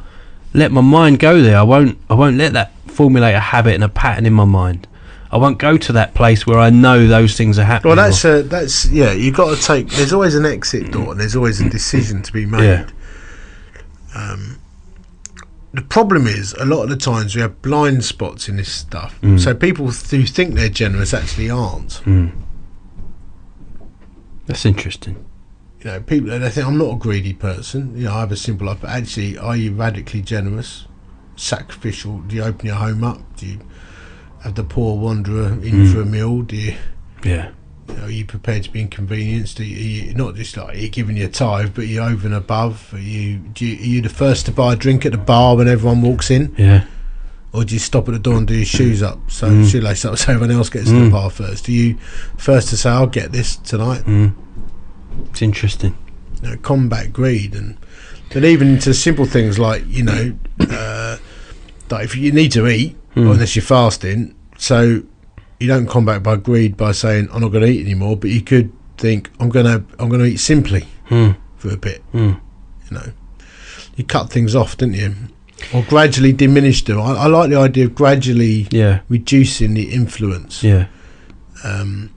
let 0.54 0.70
my 0.72 0.80
mind 0.80 1.18
go 1.18 1.40
there. 1.40 1.56
I 1.56 1.62
won't. 1.62 1.98
I 2.10 2.14
won't 2.14 2.36
let 2.36 2.52
that 2.52 2.72
formulate 2.86 3.34
a 3.34 3.40
habit 3.40 3.74
and 3.74 3.84
a 3.84 3.88
pattern 3.88 4.26
in 4.26 4.32
my 4.32 4.44
mind. 4.44 4.86
I 5.30 5.38
won't 5.38 5.58
go 5.58 5.78
to 5.78 5.92
that 5.94 6.14
place 6.14 6.46
where 6.46 6.58
I 6.58 6.68
know 6.68 7.06
those 7.06 7.36
things 7.36 7.58
are 7.58 7.64
happening. 7.64 7.96
Well, 7.96 8.04
that's 8.04 8.24
a, 8.24 8.42
that's 8.42 8.86
yeah. 8.90 9.12
You've 9.12 9.34
got 9.34 9.56
to 9.56 9.62
take. 9.62 9.88
There's 9.88 10.12
always 10.12 10.34
an 10.34 10.44
exit 10.44 10.92
door, 10.92 11.12
and 11.12 11.20
there's 11.20 11.34
always 11.34 11.60
a 11.60 11.68
decision 11.70 12.22
to 12.22 12.32
be 12.32 12.44
made. 12.44 12.64
Yeah. 12.64 12.90
Um, 14.14 14.58
the 15.72 15.82
problem 15.82 16.26
is 16.26 16.52
a 16.54 16.66
lot 16.66 16.82
of 16.82 16.90
the 16.90 16.96
times 16.96 17.34
we 17.34 17.40
have 17.40 17.62
blind 17.62 18.04
spots 18.04 18.46
in 18.46 18.56
this 18.56 18.70
stuff. 18.70 19.18
Mm. 19.22 19.40
So 19.40 19.54
people 19.54 19.86
who 19.86 20.26
think 20.26 20.54
they're 20.54 20.68
generous 20.68 21.14
actually 21.14 21.48
aren't. 21.48 22.02
Mm. 22.04 22.32
That's 24.46 24.66
interesting. 24.66 25.24
You 25.84 25.90
know, 25.90 26.00
people 26.00 26.28
they 26.38 26.50
think 26.50 26.66
I'm 26.66 26.78
not 26.78 26.92
a 26.94 26.96
greedy 26.96 27.32
person. 27.32 27.96
You 27.96 28.04
know, 28.04 28.14
I 28.14 28.20
have 28.20 28.32
a 28.32 28.36
simple 28.36 28.66
life. 28.66 28.78
But 28.80 28.90
actually, 28.90 29.36
are 29.38 29.56
you 29.56 29.72
radically 29.72 30.22
generous, 30.22 30.86
sacrificial? 31.36 32.20
Do 32.20 32.36
you 32.36 32.42
open 32.44 32.66
your 32.66 32.76
home 32.76 33.04
up? 33.04 33.20
Do 33.36 33.46
you 33.46 33.60
have 34.42 34.54
the 34.54 34.64
poor 34.64 34.96
wanderer 34.98 35.48
in 35.48 35.60
Mm. 35.86 35.92
for 35.92 36.00
a 36.02 36.04
meal? 36.04 36.42
Do 36.42 36.56
you, 36.56 36.74
Yeah. 37.24 37.48
you 37.88 37.94
know, 37.96 38.04
are 38.04 38.10
you 38.10 38.24
prepared 38.24 38.64
to 38.64 38.70
be 38.70 38.80
inconvenienced? 38.80 39.56
Do 39.56 39.64
you, 39.64 39.76
are 39.76 40.06
you 40.08 40.14
not 40.14 40.34
just 40.36 40.56
like 40.56 40.78
you're 40.78 40.88
giving 40.88 41.16
your 41.16 41.28
tithe, 41.28 41.70
but 41.74 41.86
you're 41.88 42.04
over 42.04 42.26
and 42.26 42.34
above? 42.34 42.90
Are 42.92 42.98
you, 42.98 43.38
do 43.38 43.66
you 43.66 43.76
are 43.80 43.86
you 43.86 44.00
the 44.02 44.08
first 44.08 44.46
to 44.46 44.52
buy 44.52 44.74
a 44.74 44.76
drink 44.76 45.04
at 45.06 45.12
the 45.12 45.18
bar 45.18 45.56
when 45.56 45.68
everyone 45.68 46.02
walks 46.02 46.30
in, 46.30 46.52
Yeah. 46.56 46.84
or 47.52 47.64
do 47.64 47.74
you 47.74 47.80
stop 47.80 48.08
at 48.08 48.12
the 48.14 48.20
door 48.20 48.36
and 48.38 48.46
do 48.46 48.54
your 48.54 48.64
shoes 48.64 49.02
up 49.02 49.18
so 49.30 49.48
Mm. 49.50 49.68
shoelace 49.68 50.04
up 50.04 50.16
so 50.18 50.32
everyone 50.32 50.50
else 50.56 50.68
gets 50.70 50.86
to 50.86 50.92
Mm. 50.94 51.04
the 51.04 51.10
bar 51.10 51.30
first? 51.30 51.66
Do 51.66 51.72
you 51.72 51.96
first 52.36 52.68
to 52.70 52.76
say 52.76 52.90
I'll 52.90 53.06
get 53.06 53.32
this 53.32 53.56
tonight? 53.56 54.04
Mm. 54.06 54.32
It's 55.30 55.42
interesting. 55.42 55.96
you 56.42 56.50
know, 56.50 56.56
combat 56.58 57.12
greed 57.12 57.54
and 57.54 57.76
but 58.32 58.44
even 58.44 58.78
to 58.80 58.92
simple 58.94 59.26
things 59.26 59.58
like 59.58 59.84
you 59.86 60.02
know 60.02 60.34
uh, 60.60 61.16
like 61.90 62.04
if 62.04 62.16
you 62.16 62.32
need 62.32 62.50
to 62.52 62.66
eat 62.66 62.96
Hmm. 63.14 63.28
unless 63.28 63.54
you're 63.54 63.62
fasting 63.62 64.34
so 64.56 65.02
you 65.60 65.68
don't 65.68 65.86
combat 65.86 66.22
by 66.22 66.36
greed 66.36 66.76
by 66.78 66.92
saying 66.92 67.28
I'm 67.30 67.42
not 67.42 67.50
going 67.52 67.62
to 67.64 67.70
eat 67.70 67.84
anymore 67.84 68.16
but 68.16 68.30
you 68.30 68.40
could 68.40 68.72
think 68.96 69.30
I'm 69.38 69.50
going 69.50 69.66
to 69.66 69.84
I'm 69.98 70.08
going 70.08 70.20
to 70.22 70.26
eat 70.26 70.38
simply 70.40 70.86
Mm. 71.10 71.36
for 71.58 71.68
a 71.70 71.76
bit 71.76 72.02
Mm. 72.14 72.40
you 72.90 72.96
know 72.96 73.12
you 73.96 74.04
cut 74.04 74.30
things 74.30 74.54
off 74.56 74.76
didn't 74.78 74.94
you 74.94 75.14
or 75.74 75.82
gradually 75.82 76.32
diminish 76.32 76.82
them 76.84 76.98
I, 77.00 77.12
I 77.12 77.26
like 77.26 77.50
the 77.50 77.58
idea 77.58 77.84
of 77.84 77.94
gradually 77.94 78.66
Yeah. 78.70 79.00
reducing 79.10 79.74
the 79.74 79.90
influence 79.92 80.62
Yeah. 80.64 80.86
um, 81.64 82.10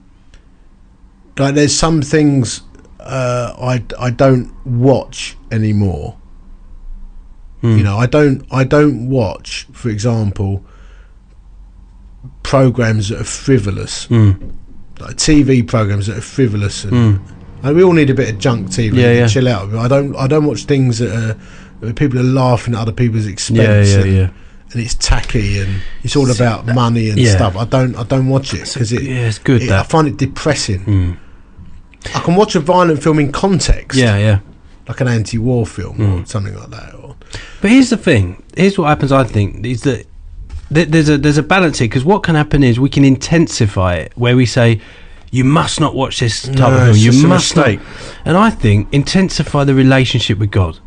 like 1.38 1.54
there's 1.54 1.74
some 1.76 2.00
things 2.00 2.62
uh, 3.06 3.56
I 3.60 3.84
I 3.98 4.10
don't 4.10 4.52
watch 4.66 5.36
anymore. 5.50 6.16
Mm. 7.62 7.78
You 7.78 7.84
know, 7.84 7.96
I 7.96 8.06
don't 8.06 8.44
I 8.50 8.64
don't 8.64 9.08
watch, 9.08 9.66
for 9.72 9.88
example, 9.88 10.64
programs 12.42 13.08
that 13.08 13.20
are 13.20 13.24
frivolous, 13.24 14.06
Mm. 14.08 14.52
like 15.00 15.16
TV 15.16 15.66
programs 15.66 16.06
that 16.06 16.18
are 16.18 16.22
frivolous, 16.22 16.84
and, 16.84 17.20
and 17.62 17.76
we 17.76 17.82
all 17.82 17.92
need 17.92 18.10
a 18.10 18.14
bit 18.14 18.30
of 18.32 18.38
junk 18.38 18.68
TV 18.68 18.94
Yeah, 18.96 19.06
to 19.08 19.14
yeah. 19.14 19.26
chill 19.26 19.48
out. 19.48 19.74
I 19.74 19.88
don't 19.88 20.14
I 20.16 20.26
don't 20.26 20.46
watch 20.46 20.64
things 20.64 20.98
that 20.98 21.10
are 21.14 21.34
where 21.80 21.92
people 21.92 22.18
are 22.18 22.22
laughing 22.22 22.74
at 22.74 22.80
other 22.80 22.92
people's 22.92 23.26
expense. 23.26 23.90
Yeah. 23.92 24.00
and, 24.00 24.12
Yeah. 24.12 24.30
and 24.72 24.82
it's 24.82 24.94
tacky 24.94 25.58
and 25.60 25.80
it's 26.02 26.16
all 26.16 26.30
about 26.30 26.66
money 26.66 27.10
and 27.10 27.18
yeah. 27.18 27.36
stuff. 27.36 27.56
I 27.56 27.64
don't 27.64 27.94
I 27.96 28.04
don't 28.04 28.28
watch 28.28 28.54
it 28.54 28.64
because 28.72 28.92
it, 28.92 29.02
yeah, 29.02 29.26
it's 29.28 29.38
good 29.38 29.62
it- 29.62 29.70
I 29.70 29.82
find 29.82 30.08
it 30.08 30.16
depressing. 30.16 31.18
Mm. 32.04 32.16
I 32.16 32.20
can 32.20 32.34
watch 32.36 32.54
a 32.54 32.60
violent 32.60 33.02
film 33.02 33.18
in 33.18 33.32
context, 33.32 33.98
Yeah. 33.98 34.16
Yeah. 34.18 34.38
like 34.88 35.00
an 35.00 35.08
anti-war 35.08 35.66
film 35.66 36.00
or 36.00 36.20
Mm. 36.22 36.28
something 36.28 36.54
like 36.54 36.70
that. 36.70 36.94
Or, 36.94 37.16
But 37.60 37.70
here's 37.70 37.90
the 37.90 37.96
thing. 37.96 38.42
Here's 38.56 38.78
what 38.78 38.88
happens. 38.88 39.10
I 39.12 39.24
think 39.24 39.64
is 39.66 39.82
that 39.82 40.06
th- 40.72 40.88
there's 40.88 41.08
a 41.08 41.18
there's 41.18 41.38
a 41.38 41.42
balance 41.42 41.78
here 41.80 41.88
because 41.88 42.04
what 42.04 42.22
can 42.22 42.34
happen 42.34 42.62
is 42.62 42.78
we 42.78 42.88
can 42.88 43.04
intensify 43.04 43.94
it 43.94 44.12
where 44.14 44.36
we 44.36 44.46
say 44.46 44.80
you 45.32 45.42
must 45.44 45.80
not 45.80 45.94
watch 45.94 46.20
this 46.20 46.42
type 46.42 46.54
No, 46.56 46.68
of 46.90 46.96
film. 46.96 46.96
You 46.96 47.26
must 47.26 47.56
not. 47.56 47.78
And 48.24 48.36
I 48.36 48.50
think 48.50 48.86
intensify 48.92 49.64
the 49.64 49.74
relationship 49.74 50.38
with 50.38 50.50
God, 50.52 50.78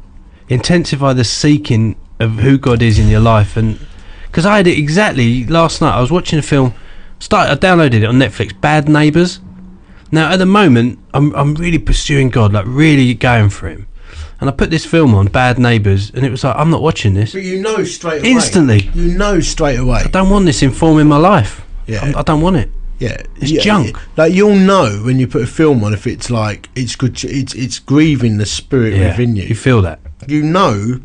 intensify 0.48 1.14
the 1.14 1.24
seeking 1.26 1.96
of 2.20 2.40
who 2.40 2.58
God 2.58 2.82
is 2.82 2.98
in 3.00 3.08
your 3.10 3.20
life. 3.20 3.58
And 3.58 3.80
because 4.28 4.46
I 4.46 4.58
had 4.58 4.68
it 4.68 4.78
exactly 4.78 5.46
last 5.46 5.82
night, 5.82 5.94
I 5.94 6.00
was 6.02 6.10
watching 6.12 6.40
a 6.40 6.42
film. 6.42 6.74
Start, 7.20 7.50
I 7.50 7.56
downloaded 7.56 7.96
it 7.96 8.06
on 8.06 8.16
Netflix. 8.18 8.54
Bad 8.60 8.88
Neighbours. 8.88 9.40
Now 10.12 10.32
at 10.32 10.38
the 10.38 10.46
moment, 10.46 11.00
I'm 11.14 11.34
I'm 11.36 11.54
really 11.56 11.80
pursuing 11.80 12.30
God, 12.30 12.54
like 12.54 12.66
really 12.68 13.14
going 13.14 13.50
for 13.50 13.68
Him. 13.70 13.88
And 14.42 14.50
I 14.50 14.54
put 14.54 14.70
this 14.70 14.86
film 14.86 15.14
on, 15.16 15.28
Bad 15.28 15.60
Neighbours, 15.60 16.12
and 16.12 16.26
it 16.26 16.32
was 16.32 16.44
like 16.44 16.56
I'm 16.56 16.70
not 16.70 16.82
watching 16.82 17.14
this. 17.14 17.34
but 17.34 17.44
you 17.44 17.62
know 17.62 17.84
straight 17.84 18.22
away. 18.22 18.32
Instantly. 18.32 18.90
you 18.94 19.18
know 19.18 19.40
straight 19.42 19.78
away. 19.80 20.02
I 20.06 20.08
don't 20.08 20.30
want 20.30 20.46
this 20.46 20.64
informing 20.64 21.08
my 21.08 21.18
life. 21.18 21.62
Yeah. 21.88 22.04
I'm- 22.06 22.16
I 22.16 22.22
don't 22.24 22.42
want 22.42 22.56
it. 22.56 22.72
Yeah, 23.00 23.22
It's 23.38 23.50
yeah, 23.52 23.62
junk. 23.62 23.88
yeah. 23.96 24.02
Like 24.18 24.34
you'll 24.34 24.56
know 24.56 25.02
when 25.06 25.20
you 25.20 25.28
put 25.28 25.42
a 25.42 25.48
film 25.48 25.84
on 25.86 25.94
if 25.94 26.06
it's 26.06 26.30
like 26.30 26.68
it's 26.76 26.96
good. 26.98 27.22
It's 27.24 27.54
it's 27.56 27.80
grieving 27.80 28.38
the 28.40 28.46
spirit 28.46 28.94
within 29.00 29.36
you. 29.38 29.44
You 29.44 29.56
feel 29.56 29.82
that. 29.84 30.00
You 30.28 30.44
know, 30.44 31.00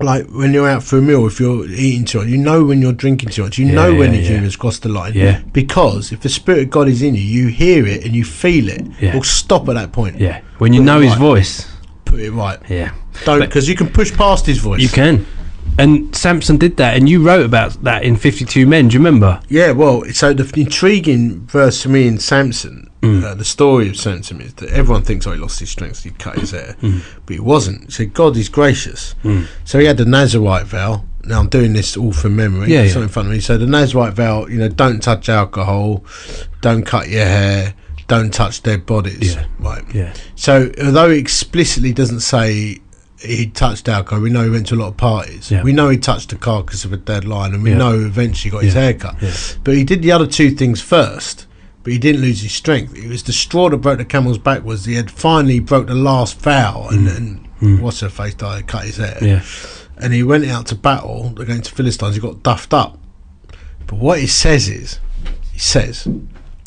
like 0.00 0.26
when 0.30 0.52
you're 0.52 0.68
out 0.68 0.82
for 0.82 0.98
a 0.98 1.02
meal, 1.02 1.26
if 1.26 1.38
you're 1.40 1.66
eating 1.66 2.04
too 2.04 2.18
much, 2.18 2.28
you 2.28 2.38
know 2.38 2.64
when 2.64 2.80
you're 2.80 2.92
drinking 2.92 3.30
too 3.30 3.42
much. 3.44 3.58
You 3.58 3.66
Yeah, 3.66 3.72
know 3.74 3.94
when 3.94 4.12
yeah, 4.12 4.18
the 4.18 4.22
yeah. 4.24 4.28
humour's 4.32 4.56
crossed 4.56 4.82
the 4.82 4.88
line. 4.88 5.12
Yeah. 5.14 5.42
Because 5.52 6.12
if 6.12 6.20
the 6.20 6.28
spirit 6.28 6.62
of 6.64 6.70
God 6.70 6.88
is 6.88 7.02
in 7.02 7.14
you, 7.14 7.20
you 7.20 7.48
hear 7.48 7.86
it 7.86 8.04
and 8.04 8.14
you 8.14 8.24
feel 8.24 8.68
it. 8.68 8.82
Yeah. 9.00 9.14
Well, 9.14 9.22
stop 9.22 9.68
at 9.68 9.74
that 9.74 9.92
point. 9.92 10.18
Yeah. 10.18 10.40
When 10.58 10.72
you 10.72 10.80
Put 10.80 10.84
know 10.86 11.00
His 11.00 11.10
right. 11.12 11.18
voice. 11.18 11.70
Put 12.04 12.20
it 12.20 12.32
right. 12.32 12.58
Yeah. 12.68 12.92
Don't 13.24 13.40
because 13.40 13.68
you 13.68 13.76
can 13.76 13.88
push 13.88 14.12
past 14.12 14.46
his 14.46 14.58
voice. 14.58 14.80
You 14.80 14.88
can. 14.88 15.26
And 15.78 16.14
Samson 16.14 16.58
did 16.58 16.76
that, 16.76 16.96
and 16.96 17.08
you 17.08 17.22
wrote 17.26 17.44
about 17.46 17.82
that 17.84 18.02
in 18.04 18.16
52 18.16 18.66
Men. 18.66 18.88
Do 18.88 18.94
you 18.94 18.98
remember? 19.00 19.40
Yeah, 19.48 19.70
well, 19.72 20.04
so 20.12 20.34
the 20.34 20.50
intriguing 20.60 21.46
verse 21.46 21.82
for 21.82 21.88
me 21.88 22.06
in 22.06 22.18
Samson, 22.18 22.88
Mm. 23.00 23.24
uh, 23.24 23.34
the 23.34 23.46
story 23.46 23.88
of 23.88 23.96
Samson 23.96 24.42
is 24.42 24.52
that 24.54 24.68
everyone 24.70 25.02
thinks, 25.02 25.26
oh, 25.26 25.32
he 25.32 25.38
lost 25.38 25.58
his 25.58 25.70
strength, 25.70 26.02
he 26.04 26.10
cut 26.10 26.38
his 26.38 26.50
hair. 26.50 26.76
Mm. 26.82 27.00
But 27.24 27.32
he 27.34 27.40
wasn't. 27.40 27.90
So 27.94 28.04
God 28.04 28.36
is 28.36 28.50
gracious. 28.50 29.14
Mm. 29.24 29.46
So 29.64 29.78
he 29.78 29.86
had 29.86 29.96
the 29.96 30.04
Nazarite 30.04 30.66
vow. 30.66 31.04
Now 31.24 31.40
I'm 31.40 31.48
doing 31.48 31.72
this 31.72 31.96
all 31.96 32.12
from 32.12 32.36
memory. 32.36 32.70
Yeah, 32.70 32.82
It's 32.82 32.92
yeah. 32.92 32.98
not 33.00 33.04
in 33.04 33.08
front 33.08 33.28
of 33.28 33.32
me. 33.34 33.40
So 33.40 33.56
the 33.56 33.66
Nazarite 33.66 34.12
vow, 34.12 34.46
you 34.48 34.58
know, 34.58 34.68
don't 34.68 35.02
touch 35.02 35.30
alcohol, 35.30 36.04
don't 36.60 36.84
cut 36.84 37.08
your 37.08 37.24
hair, 37.24 37.72
don't 38.06 38.34
touch 38.34 38.62
dead 38.62 38.84
bodies. 38.84 39.34
Yeah. 39.34 39.46
Right. 39.58 39.84
Yeah. 39.94 40.12
So 40.34 40.70
although 40.84 41.08
it 41.08 41.16
explicitly 41.18 41.94
doesn't 41.94 42.20
say 42.20 42.80
he 43.22 43.46
touched 43.46 43.88
alcohol. 43.88 44.22
We 44.22 44.30
know 44.30 44.44
he 44.44 44.50
went 44.50 44.66
to 44.68 44.74
a 44.74 44.76
lot 44.76 44.88
of 44.88 44.96
parties. 44.96 45.50
Yeah. 45.50 45.62
We 45.62 45.72
know 45.72 45.88
he 45.88 45.98
touched 45.98 46.30
the 46.30 46.36
carcass 46.36 46.84
of 46.84 46.92
a 46.92 46.96
dead 46.96 47.24
lion, 47.24 47.54
and 47.54 47.62
we 47.62 47.70
Yeah. 47.70 47.78
know 47.78 48.00
eventually 48.00 48.50
got 48.50 48.62
his 48.64 48.74
Yeah. 48.74 48.80
hair 48.80 48.94
cut. 48.94 49.56
But 49.64 49.74
he 49.74 49.84
did 49.84 50.02
the 50.02 50.12
other 50.12 50.26
two 50.26 50.50
things 50.50 50.80
first. 50.80 51.46
But 51.82 51.94
he 51.94 51.98
didn't 51.98 52.20
lose 52.20 52.42
his 52.42 52.52
strength. 52.52 52.94
It 52.94 53.08
was 53.08 53.22
the 53.22 53.32
straw 53.32 53.70
that 53.70 53.78
broke 53.78 53.96
the 53.98 54.04
camel's 54.04 54.36
back. 54.36 54.64
Was 54.66 54.84
he 54.84 54.94
had 54.96 55.10
finally 55.10 55.60
broke 55.60 55.86
the 55.86 55.94
last 55.94 56.38
vow, 56.38 56.88
and, 56.90 57.08
and 57.60 57.80
what's 57.80 58.00
her 58.00 58.10
face 58.10 58.34
died, 58.34 58.66
cut 58.66 58.84
his 58.84 58.98
hair, 58.98 59.16
Mm. 59.20 59.26
Yeah. 59.26 59.42
and 59.96 60.12
he 60.12 60.22
went 60.22 60.44
out 60.46 60.66
to 60.66 60.74
battle 60.74 61.32
against 61.38 61.70
the 61.70 61.76
Philistines. 61.76 62.14
He 62.16 62.20
got 62.20 62.42
duffed 62.42 62.74
up. 62.74 62.98
But 63.86 63.98
what 63.98 64.20
he 64.20 64.26
says 64.26 64.68
is, 64.68 64.98
he 65.52 65.58
says, 65.58 66.06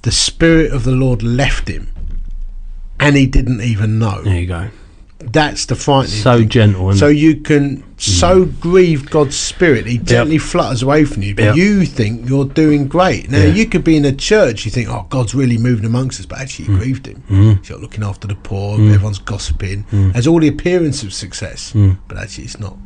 the 0.01 0.11
spirit 0.11 0.71
of 0.71 0.83
the 0.83 0.91
Lord 0.91 1.21
left 1.21 1.67
him, 1.67 1.89
and 2.99 3.15
he 3.15 3.27
didn't 3.27 3.61
even 3.61 3.99
know. 3.99 4.21
There 4.23 4.39
you 4.39 4.47
go. 4.47 4.69
That's 5.31 5.65
the 5.67 5.75
frightening. 5.75 6.19
So 6.21 6.39
thing. 6.39 6.49
gentle. 6.49 6.93
So 6.95 7.07
you 7.07 7.37
can 7.37 7.83
so 7.97 8.45
grieve 8.45 9.09
God's 9.09 9.37
spirit, 9.37 9.85
He 9.85 9.97
gently 9.97 10.37
flutters 10.37 10.83
away 10.83 11.05
from 11.05 11.23
you, 11.23 11.33
but 11.35 11.43
Yep. 11.45 11.55
you 11.55 11.85
think 11.85 12.27
you're 12.29 12.45
doing 12.45 12.87
great. 12.87 13.29
Now 13.31 13.39
Yeah. 13.39 13.53
you 13.53 13.65
could 13.65 13.83
be 13.83 13.95
in 13.95 14.05
a 14.05 14.11
church, 14.11 14.65
you 14.65 14.71
think, 14.71 14.89
"Oh, 14.89 15.05
God's 15.09 15.33
really 15.33 15.57
moving 15.57 15.85
amongst 15.85 16.19
us," 16.19 16.25
but 16.25 16.39
actually 16.39 16.65
Mm. 16.65 16.69
you 16.71 16.77
grieved 16.77 17.05
Him. 17.07 17.57
He's 17.61 17.69
not 17.69 17.81
looking 17.81 18.03
after 18.03 18.27
the 18.27 18.35
poor. 18.35 18.75
Everyone's 18.79 19.19
gossiping. 19.19 19.85
Mm. 19.91 20.13
Has 20.15 20.27
all 20.27 20.39
the 20.39 20.47
appearance 20.49 21.03
of 21.03 21.13
success, 21.13 21.71
but 22.07 22.17
actually 22.17 22.43
it's 22.45 22.59
not. 22.59 22.77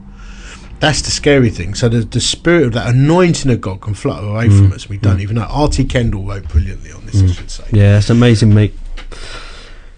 That's 0.80 1.02
the 1.02 1.10
scary 1.10 1.50
thing. 1.50 1.73
So 1.73 1.89
the, 1.89 2.02
the 2.02 2.21
spirit 2.21 2.65
of 2.67 2.73
that 2.73 2.88
anointing 2.93 3.50
of 3.52 3.60
God 3.62 3.82
can 3.82 3.95
flutter 3.95 4.28
away 4.28 4.47
Mm. 4.50 4.58
from 4.58 4.73
us. 4.73 4.88
We 4.88 4.97
don't 4.97 5.21
even 5.21 5.38
know. 5.38 5.47
R.T. 5.50 5.84
Kendall 5.86 6.23
wrote 6.23 6.47
brilliantly 6.50 6.91
on 6.91 7.02
this. 7.08 7.23
I 7.23 7.34
should 7.34 7.50
say. 7.50 7.63
Yeah, 7.73 7.97
it's 7.97 8.12
amazing, 8.12 8.54
mate. 8.54 8.76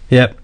Yep. 0.08 0.39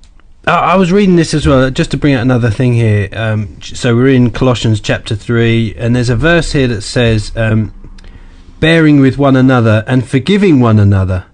I, 0.46 0.72
I 0.72 0.76
was 0.76 0.92
reading 0.92 1.16
this 1.16 1.34
as 1.34 1.46
well, 1.46 1.70
just 1.70 1.90
to 1.92 1.96
bring 1.96 2.14
out 2.14 2.22
another 2.22 2.50
thing 2.50 2.74
here. 2.74 3.08
Um, 3.12 3.60
so 3.62 3.94
we're 3.96 4.08
in 4.08 4.30
Colossians 4.30 4.80
chapter 4.80 5.14
3, 5.16 5.74
and 5.76 5.94
there's 5.96 6.08
a 6.10 6.16
verse 6.16 6.52
here 6.52 6.68
that 6.68 6.82
says, 6.82 7.32
um, 7.36 7.72
bearing 8.60 9.00
with 9.00 9.18
one 9.18 9.36
another 9.36 9.84
and 9.86 10.06
forgiving 10.08 10.60
one 10.60 10.78
another 10.78 11.26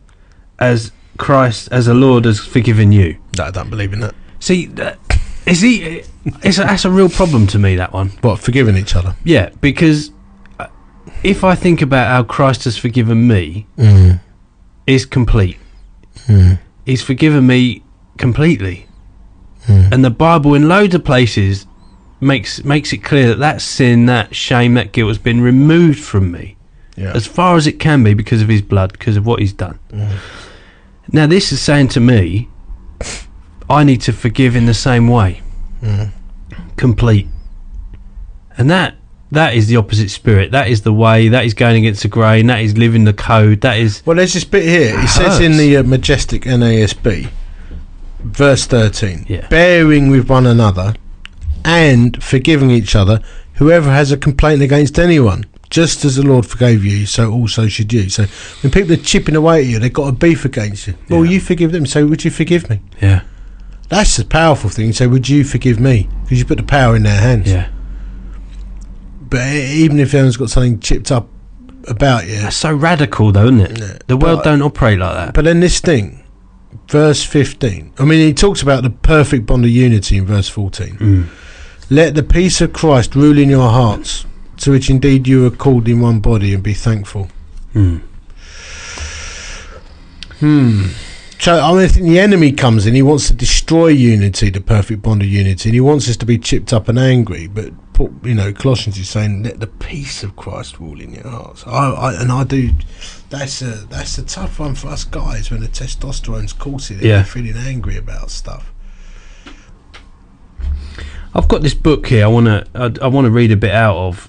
as 0.59 0.93
Christ, 1.19 1.69
as 1.71 1.87
the 1.87 1.95
Lord 1.95 2.25
has 2.25 2.41
forgiven 2.41 2.93
you. 2.93 3.19
No, 3.39 3.45
I 3.45 3.51
don't 3.51 3.71
believe 3.71 3.93
in 3.93 4.01
that. 4.01 4.15
See, 4.41 4.67
that, 4.67 4.99
is 5.47 5.61
he, 5.61 6.03
it's 6.43 6.59
a, 6.59 6.63
that's 6.63 6.85
a 6.85 6.91
real 6.91 7.09
problem 7.09 7.47
to 7.49 7.59
me, 7.59 7.77
that 7.77 7.93
one. 7.93 8.09
What 8.23 8.39
forgiving 8.41 8.77
each 8.77 8.97
other? 8.97 9.15
Yeah, 9.25 9.51
because 9.61 10.11
uh, 10.59 10.67
if 11.23 11.45
I 11.45 11.55
think 11.55 11.83
about 11.83 12.09
how 12.09 12.23
Christ 12.25 12.65
has 12.65 12.77
forgiven 12.77 13.27
me, 13.29 13.67
Mm. 13.77 14.21
is 14.87 15.05
complete. 15.07 15.59
Mm. 16.27 16.59
He's 16.87 17.03
forgiven 17.03 17.47
me 17.47 17.85
completely. 18.19 18.87
Mm. 19.67 19.93
And 19.93 20.05
the 20.05 20.11
Bible, 20.11 20.55
in 20.55 20.69
loads 20.69 20.95
of 20.95 21.05
places, 21.05 21.67
makes 22.21 22.65
makes 22.65 22.93
it 22.93 22.99
clear 22.99 23.29
that 23.29 23.39
that 23.39 23.61
sin, 23.63 24.07
that 24.07 24.35
shame, 24.35 24.75
that 24.75 24.93
guilt 24.93 25.09
has 25.09 25.19
been 25.19 25.41
removed 25.41 25.99
from 26.01 26.31
me 26.33 26.57
Yeah. 26.97 27.13
as 27.15 27.27
far 27.27 27.57
as 27.57 27.67
it 27.67 27.79
can 27.79 28.03
be 28.05 28.15
because 28.15 28.43
of 28.43 28.49
His 28.49 28.63
blood, 28.63 28.93
because 28.93 29.17
of 29.17 29.25
what 29.27 29.41
He's 29.41 29.53
done. 29.53 29.79
Mm. 29.93 30.11
Now, 31.13 31.27
this 31.27 31.53
is 31.53 31.61
saying 31.61 31.89
to 31.89 32.01
me, 32.01 32.49
I 33.69 33.85
need 33.85 34.01
to 34.03 34.13
forgive 34.13 34.55
in 34.57 34.67
the 34.67 34.75
same 34.75 35.09
way, 35.09 35.41
Mm. 35.83 36.11
complete. 36.77 37.27
And 38.59 38.71
that 38.71 38.95
that 39.31 39.55
is 39.55 39.67
the 39.67 39.77
opposite 39.77 40.11
spirit. 40.11 40.51
That 40.53 40.69
is 40.69 40.83
the 40.83 40.93
way. 40.93 41.29
That 41.29 41.47
is 41.47 41.55
going 41.55 41.77
against 41.77 42.03
the 42.03 42.09
grain. 42.09 42.49
That 42.49 42.61
is 42.61 42.77
living 42.77 43.05
the 43.05 43.15
code. 43.15 43.63
That 43.63 43.79
is 43.79 44.03
Well, 44.05 44.17
there's 44.17 44.35
this 44.35 44.45
bit 44.45 44.63
here. 44.65 44.99
It 45.01 45.09
says 45.09 45.41
in 45.41 45.57
the 45.57 45.79
uh, 45.79 45.83
majestic 45.85 46.43
NASB, 46.43 47.29
verse 48.25 48.67
13, 48.67 49.27
Yeah. 49.29 49.47
bearing 49.49 50.11
with 50.11 50.29
one 50.29 50.47
another 50.47 50.95
and 51.65 52.23
forgiving 52.23 52.71
each 52.71 52.95
other, 52.97 53.21
whoever 53.55 53.91
has 53.91 54.11
a 54.13 54.17
complaint 54.17 54.63
against 54.63 54.99
anyone, 54.99 55.45
just 55.71 56.05
as 56.05 56.17
the 56.17 56.23
Lord 56.23 56.45
forgave 56.47 56.85
you, 56.85 57.07
so 57.07 57.31
also 57.33 57.67
should 57.69 57.93
you. 57.93 58.09
So 58.09 58.27
when 58.63 58.71
people 58.71 58.93
are 58.93 58.97
chipping 58.97 59.37
away 59.37 59.61
at 59.61 59.67
you, 59.67 59.79
they've 59.79 59.93
got 59.93 60.09
a 60.09 60.13
beef 60.13 60.45
against 60.45 60.87
you. 60.87 60.95
Well, 61.09 61.25
Yeah. 61.25 61.33
you 61.33 61.41
forgive 61.41 61.73
them. 61.73 61.87
So 61.87 62.07
would 62.07 62.25
you 62.25 62.31
forgive 62.31 62.69
me? 62.69 62.81
yeah, 63.01 63.21
That's 63.89 64.19
a 64.19 64.25
powerful 64.25 64.71
thing. 64.71 64.87
You 64.87 64.93
say, 64.95 65.07
would 65.07 65.29
you 65.29 65.45
forgive 65.45 65.79
me? 65.79 66.09
Because 66.25 66.39
you 66.39 66.45
put 66.47 66.57
the 66.59 66.63
power 66.65 66.97
in 66.97 67.03
their 67.03 67.21
hands. 67.21 67.49
yeah. 67.51 67.67
But 69.29 69.47
even 69.49 69.99
if 69.99 70.09
everyone's 70.09 70.37
got 70.37 70.51
something 70.51 70.79
chipped 70.81 71.11
up 71.11 71.29
about 71.89 72.27
you, 72.27 72.37
That's 72.39 72.57
so 72.57 72.75
radical, 72.75 73.33
though, 73.33 73.45
isn't 73.47 73.61
it? 73.61 73.79
Yeah. 73.79 73.99
The 74.07 74.17
world 74.17 74.39
But- 74.39 74.45
don't 74.45 74.63
operate 74.63 74.99
like 74.99 75.15
that. 75.15 75.35
But 75.35 75.45
then 75.45 75.61
this 75.61 75.81
thing, 75.81 76.22
verse 76.89 77.25
15. 77.25 77.93
I 77.99 78.05
mean, 78.05 78.27
he 78.27 78.35
talks 78.35 78.63
about 78.63 78.83
the 78.83 78.91
perfect 78.91 79.47
bond 79.47 79.65
of 79.65 79.71
unity 79.71 80.19
in 80.19 80.27
verse 80.27 80.49
14. 80.49 80.97
Mm. 80.97 81.29
Let 81.91 82.15
the 82.15 82.23
peace 82.23 82.61
of 82.61 82.73
Christ 82.73 83.15
rule 83.15 83.39
in 83.39 83.51
your 83.51 83.71
hearts, 83.71 84.25
to 84.59 84.71
which 84.71 84.89
indeed 84.89 85.27
you 85.27 85.47
are 85.47 85.51
called 85.51 85.89
in 85.89 86.01
one 86.01 86.21
body, 86.21 86.55
and 86.55 86.63
be 86.63 86.75
thankful. 86.75 87.29
Mm. 87.75 88.03
Hmm. 90.41 90.87
So, 91.39 91.59
I 91.59 91.73
mean, 91.73 91.81
I 91.81 91.89
think 91.89 92.07
the 92.07 92.21
enemy 92.21 92.53
comes 92.53 92.87
in. 92.87 92.95
He 92.95 93.03
wants 93.03 93.27
to 93.29 93.35
destroy 93.35 93.89
unity, 93.89 94.49
the 94.49 94.61
perfect 94.61 95.03
bond 95.03 95.23
of 95.23 95.29
unity, 95.29 95.69
and 95.69 95.75
he 95.75 95.81
wants 95.81 96.09
us 96.09 96.17
to 96.19 96.27
be 96.27 96.39
chipped 96.39 96.73
up 96.73 96.89
and 96.89 96.99
angry. 96.99 97.49
But 97.49 97.73
Paul- 97.95 98.15
you 98.23 98.35
know, 98.35 98.53
Colossians 98.53 98.99
is 98.99 99.09
saying, 99.09 99.43
"Let 99.43 99.61
the 99.61 99.67
peace 99.67 100.23
of 100.23 100.35
Christ 100.37 100.79
rule 100.81 101.01
in 101.01 101.13
your 101.13 101.29
hearts." 101.29 101.65
I, 101.67 101.91
I 101.93 102.21
and 102.23 102.33
I 102.33 102.45
do. 102.45 102.71
That's 103.31 103.61
a 103.63 103.73
that's 103.91 104.17
a 104.19 104.23
tough 104.25 104.59
one 104.59 104.75
for 104.75 104.89
us 104.89 105.05
guys 105.05 105.51
when 105.51 105.61
the 105.61 105.69
testosterone's 105.69 106.53
coursing. 106.53 106.97
and 106.99 107.07
Yeah. 107.07 107.17
you're 107.17 107.25
feeling 107.25 107.57
angry 107.57 107.97
about 107.97 108.31
stuff. 108.31 108.73
I've 111.35 111.49
got 111.49 111.63
this 111.63 111.75
book 111.75 112.07
here. 112.07 112.25
I 112.25 112.29
want 112.29 112.47
to. 112.47 112.67
I, 112.75 113.05
I 113.05 113.09
want 113.09 113.25
to 113.27 113.31
read 113.31 113.53
a 113.53 113.57
bit 113.57 113.71
out 113.73 113.97
of. 113.97 114.29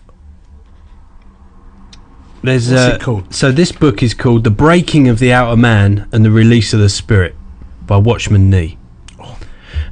There's 2.43 2.69
What's 2.69 2.81
uh, 2.81 2.95
it 2.95 3.01
called? 3.01 3.33
So 3.33 3.51
this 3.51 3.71
book 3.71 4.03
is 4.03 4.13
called 4.13 4.43
"The 4.43 4.51
Breaking 4.51 5.07
of 5.07 5.19
the 5.19 5.31
Outer 5.31 5.55
Man 5.57 6.07
and 6.11 6.25
the 6.25 6.31
Release 6.31 6.73
of 6.73 6.79
the 6.79 6.89
Spirit" 6.89 7.35
by 7.85 7.97
Watchman 7.97 8.49
Nee. 8.49 8.77
Oh. 9.19 9.37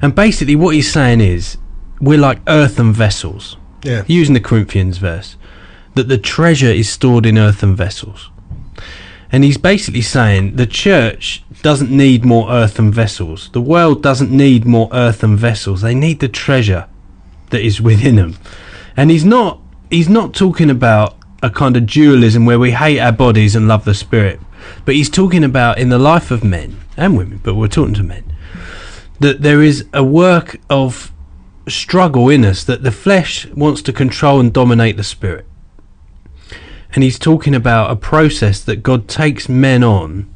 And 0.02 0.14
basically, 0.16 0.56
what 0.56 0.76
he's 0.76 0.92
saying 0.92 1.22
is, 1.22 1.58
we're 2.00 2.18
like 2.20 2.40
earthen 2.48 2.92
vessels. 2.94 3.58
Yeah. 3.84 4.04
using 4.08 4.34
the 4.34 4.40
Corinthians 4.40 4.98
verse, 4.98 5.36
that 5.96 6.08
the 6.08 6.18
treasure 6.18 6.68
is 6.68 6.90
stored 6.90 7.26
in 7.26 7.38
earthen 7.38 7.76
vessels. 7.76 8.30
And 9.32 9.44
he's 9.44 9.58
basically 9.58 10.02
saying 10.02 10.58
the 10.58 10.68
church 10.68 11.44
doesn't 11.62 11.90
need 11.90 12.26
more 12.26 12.52
earthen 12.52 12.92
vessels. 12.92 13.50
The 13.54 13.62
world 13.62 14.04
doesn't 14.04 14.32
need 14.32 14.66
more 14.66 14.90
earthen 14.92 15.38
vessels. 15.38 15.82
They 15.82 15.96
need 15.96 16.20
the 16.20 16.28
treasure 16.28 16.88
that 17.52 17.62
is 17.62 17.82
within 17.82 18.18
them. 18.18 18.38
And 18.98 19.10
he's 19.10 19.24
not 19.24 19.60
he's 19.90 20.10
not 20.10 20.34
talking 20.34 20.70
about 20.70 21.16
a 21.42 21.50
kind 21.50 21.78
of 21.78 21.86
dualism 21.86 22.46
where 22.46 22.60
we 22.60 22.72
hate 22.72 23.00
our 23.00 23.12
bodies 23.12 23.56
and 23.56 23.68
love 23.68 23.86
the 23.86 23.94
spirit. 23.94 24.40
But 24.86 24.96
he's 24.96 25.10
talking 25.10 25.44
about 25.44 25.78
in 25.78 25.90
the 25.90 26.00
life 26.00 26.30
of 26.30 26.44
men 26.44 26.80
and 26.98 27.18
women, 27.18 27.40
but 27.44 27.56
we're 27.56 27.68
talking 27.68 27.96
to 27.96 28.04
men, 28.04 28.24
that 29.20 29.42
there 29.42 29.62
is 29.62 29.86
a 29.94 30.04
work 30.04 30.60
of 30.70 31.12
struggle 31.68 32.30
in 32.30 32.44
us 32.44 32.64
that 32.64 32.84
the 32.84 32.92
flesh 32.92 33.46
wants 33.48 33.82
to 33.84 33.94
control 33.94 34.40
and 34.40 34.52
dominate 34.54 34.98
the 34.98 35.04
spirit. 35.04 35.46
And 36.94 37.04
he's 37.04 37.20
talking 37.20 37.56
about 37.56 37.92
a 37.92 37.96
process 37.96 38.62
that 38.64 38.84
God 38.84 39.08
takes 39.08 39.48
men 39.48 39.84
on 39.84 40.32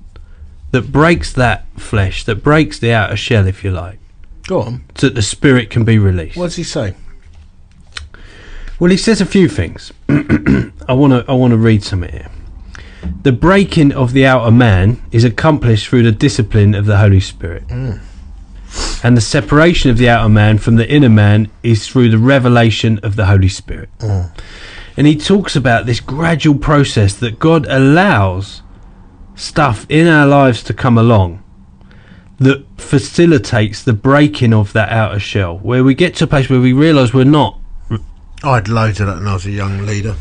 that 0.72 0.92
breaks 0.92 1.32
that 1.34 1.66
flesh, 1.78 2.24
that 2.26 2.44
breaks 2.44 2.80
the 2.80 2.92
outer 2.94 3.16
shell, 3.18 3.48
if 3.48 3.64
you 3.64 3.72
like, 3.72 4.00
Go 4.48 4.62
on. 4.62 4.86
so 4.96 5.08
that 5.08 5.16
the 5.16 5.22
spirit 5.22 5.70
can 5.70 5.84
be 5.84 5.98
released. 5.98 6.38
What 6.38 6.46
does 6.48 6.56
he 6.56 6.64
say? 6.64 6.96
Well, 8.80 8.92
he 8.92 8.98
says 8.98 9.22
a 9.22 9.26
few 9.26 9.48
things. 9.48 9.94
I 10.10 10.94
want 10.94 11.14
to 11.14 11.26
I 11.30 11.34
want 11.34 11.52
to 11.52 11.58
read 11.58 11.84
some 11.84 12.04
here. 12.04 12.30
The 13.22 13.32
breaking 13.32 13.92
of 13.94 14.12
the 14.14 14.26
outer 14.26 14.52
man 14.52 15.02
is 15.12 15.24
accomplished 15.24 15.88
through 15.88 16.04
the 16.04 16.12
discipline 16.12 16.76
of 16.76 16.86
the 16.86 16.98
Holy 16.98 17.20
Spirit. 17.22 17.68
Mm. 17.68 18.02
And 19.04 19.16
the 19.16 19.22
separation 19.22 19.90
of 19.92 19.98
the 19.98 20.10
outer 20.10 20.30
man 20.30 20.58
from 20.58 20.76
the 20.78 20.90
inner 20.90 21.10
man 21.10 21.50
is 21.64 21.88
through 21.88 22.10
the 22.10 22.18
revelation 22.18 23.00
of 23.04 23.16
the 23.16 23.26
Holy 23.26 23.50
Spirit. 23.50 23.90
And 24.98 25.08
he 25.08 25.16
talks 25.16 25.56
about 25.56 25.86
this 25.86 26.00
gradual 26.00 26.58
process 26.58 27.14
that 27.16 27.38
God 27.40 27.66
allows 27.68 28.62
stuff 29.36 29.86
in 29.90 30.08
our 30.08 30.26
lives 30.26 30.64
to 30.64 30.74
come 30.74 30.98
along 30.98 31.44
that 32.40 32.66
facilitates 32.78 33.84
the 33.84 33.94
breaking 33.94 34.54
of 34.54 34.74
that 34.74 34.90
outer 34.90 35.20
shell, 35.20 35.58
where 35.60 35.84
we 35.84 35.94
get 35.94 36.16
to 36.16 36.26
a 36.26 36.28
place 36.28 36.50
where 36.50 36.60
we 36.60 36.74
realise 36.74 37.14
we're 37.14 37.24
not. 37.24 37.60
I 38.44 38.56
had 38.56 38.68
loads 38.68 39.00
of 39.00 39.08
that 39.08 39.18
when 39.18 39.28
I 39.28 39.34
was 39.34 39.46
a 39.46 39.52
young 39.52 39.86
leader. 39.86 40.16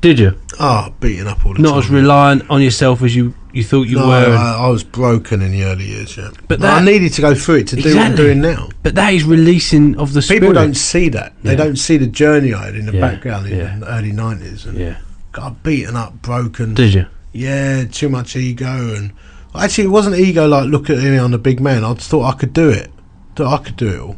Did 0.00 0.18
you? 0.18 0.38
Ah, 0.58 0.92
beaten 0.98 1.26
up 1.26 1.44
all 1.44 1.54
the 1.54 1.60
not 1.60 1.70
time. 1.70 1.78
as 1.78 1.90
reliant 1.90 2.50
on 2.50 2.62
yourself 2.62 3.02
as 3.02 3.14
you, 3.14 3.34
you 3.52 3.64
thought 3.64 3.88
you 3.88 3.96
no, 3.96 4.08
were. 4.08 4.36
I, 4.36 4.58
I 4.66 4.68
was 4.68 4.84
broken 4.84 5.42
in 5.42 5.52
the 5.52 5.64
early 5.64 5.84
years. 5.86 6.16
Yeah, 6.16 6.30
But 6.48 6.60
But 6.60 6.70
I 6.70 6.84
needed 6.84 7.12
to 7.14 7.20
go 7.22 7.34
through 7.34 7.56
it 7.56 7.68
to 7.68 7.76
do 7.76 7.96
what 7.96 8.06
I'm 8.06 8.14
doing 8.16 8.40
now. 8.40 8.68
but 8.82 8.94
that 8.94 9.12
is 9.14 9.24
releasing 9.24 9.96
of 9.98 10.12
the 10.12 10.22
spirit. 10.22 10.40
People 10.40 10.54
don't 10.54 10.74
see 10.76 11.08
that. 11.10 11.32
They 11.42 11.50
Yeah. 11.52 11.56
don't 11.64 11.76
see 11.76 11.96
the 11.96 12.06
journey 12.06 12.54
I 12.54 12.66
had 12.66 12.76
in 12.76 12.86
the 12.86 12.92
Yeah, 12.94 13.00
background 13.00 13.46
in 13.48 13.58
yeah. 13.58 13.76
the 13.78 13.86
early 13.92 14.12
nineties, 14.12 14.66
and 14.66 14.78
Yeah. 14.78 14.96
got 15.32 15.62
beaten 15.62 15.96
up, 15.96 16.22
broken. 16.22 16.74
Did 16.74 16.94
you? 16.94 17.06
yeah, 17.32 17.84
too 17.84 18.08
much 18.08 18.36
ego, 18.36 18.94
and 18.96 19.12
actually, 19.54 19.84
it 19.84 19.88
wasn't 19.90 20.16
ego. 20.16 20.46
Like 20.46 20.66
look 20.68 20.88
at 20.90 20.98
me, 20.98 21.16
I'm 21.16 21.30
the 21.32 21.38
big 21.38 21.60
man. 21.60 21.84
I 21.84 21.94
just 21.94 22.08
thought 22.10 22.32
I 22.32 22.36
could 22.36 22.52
do 22.52 22.68
it. 22.68 22.90
Thought 23.36 23.60
I 23.60 23.64
could 23.64 23.76
do 23.76 23.88
it 23.88 24.00
all. 24.00 24.16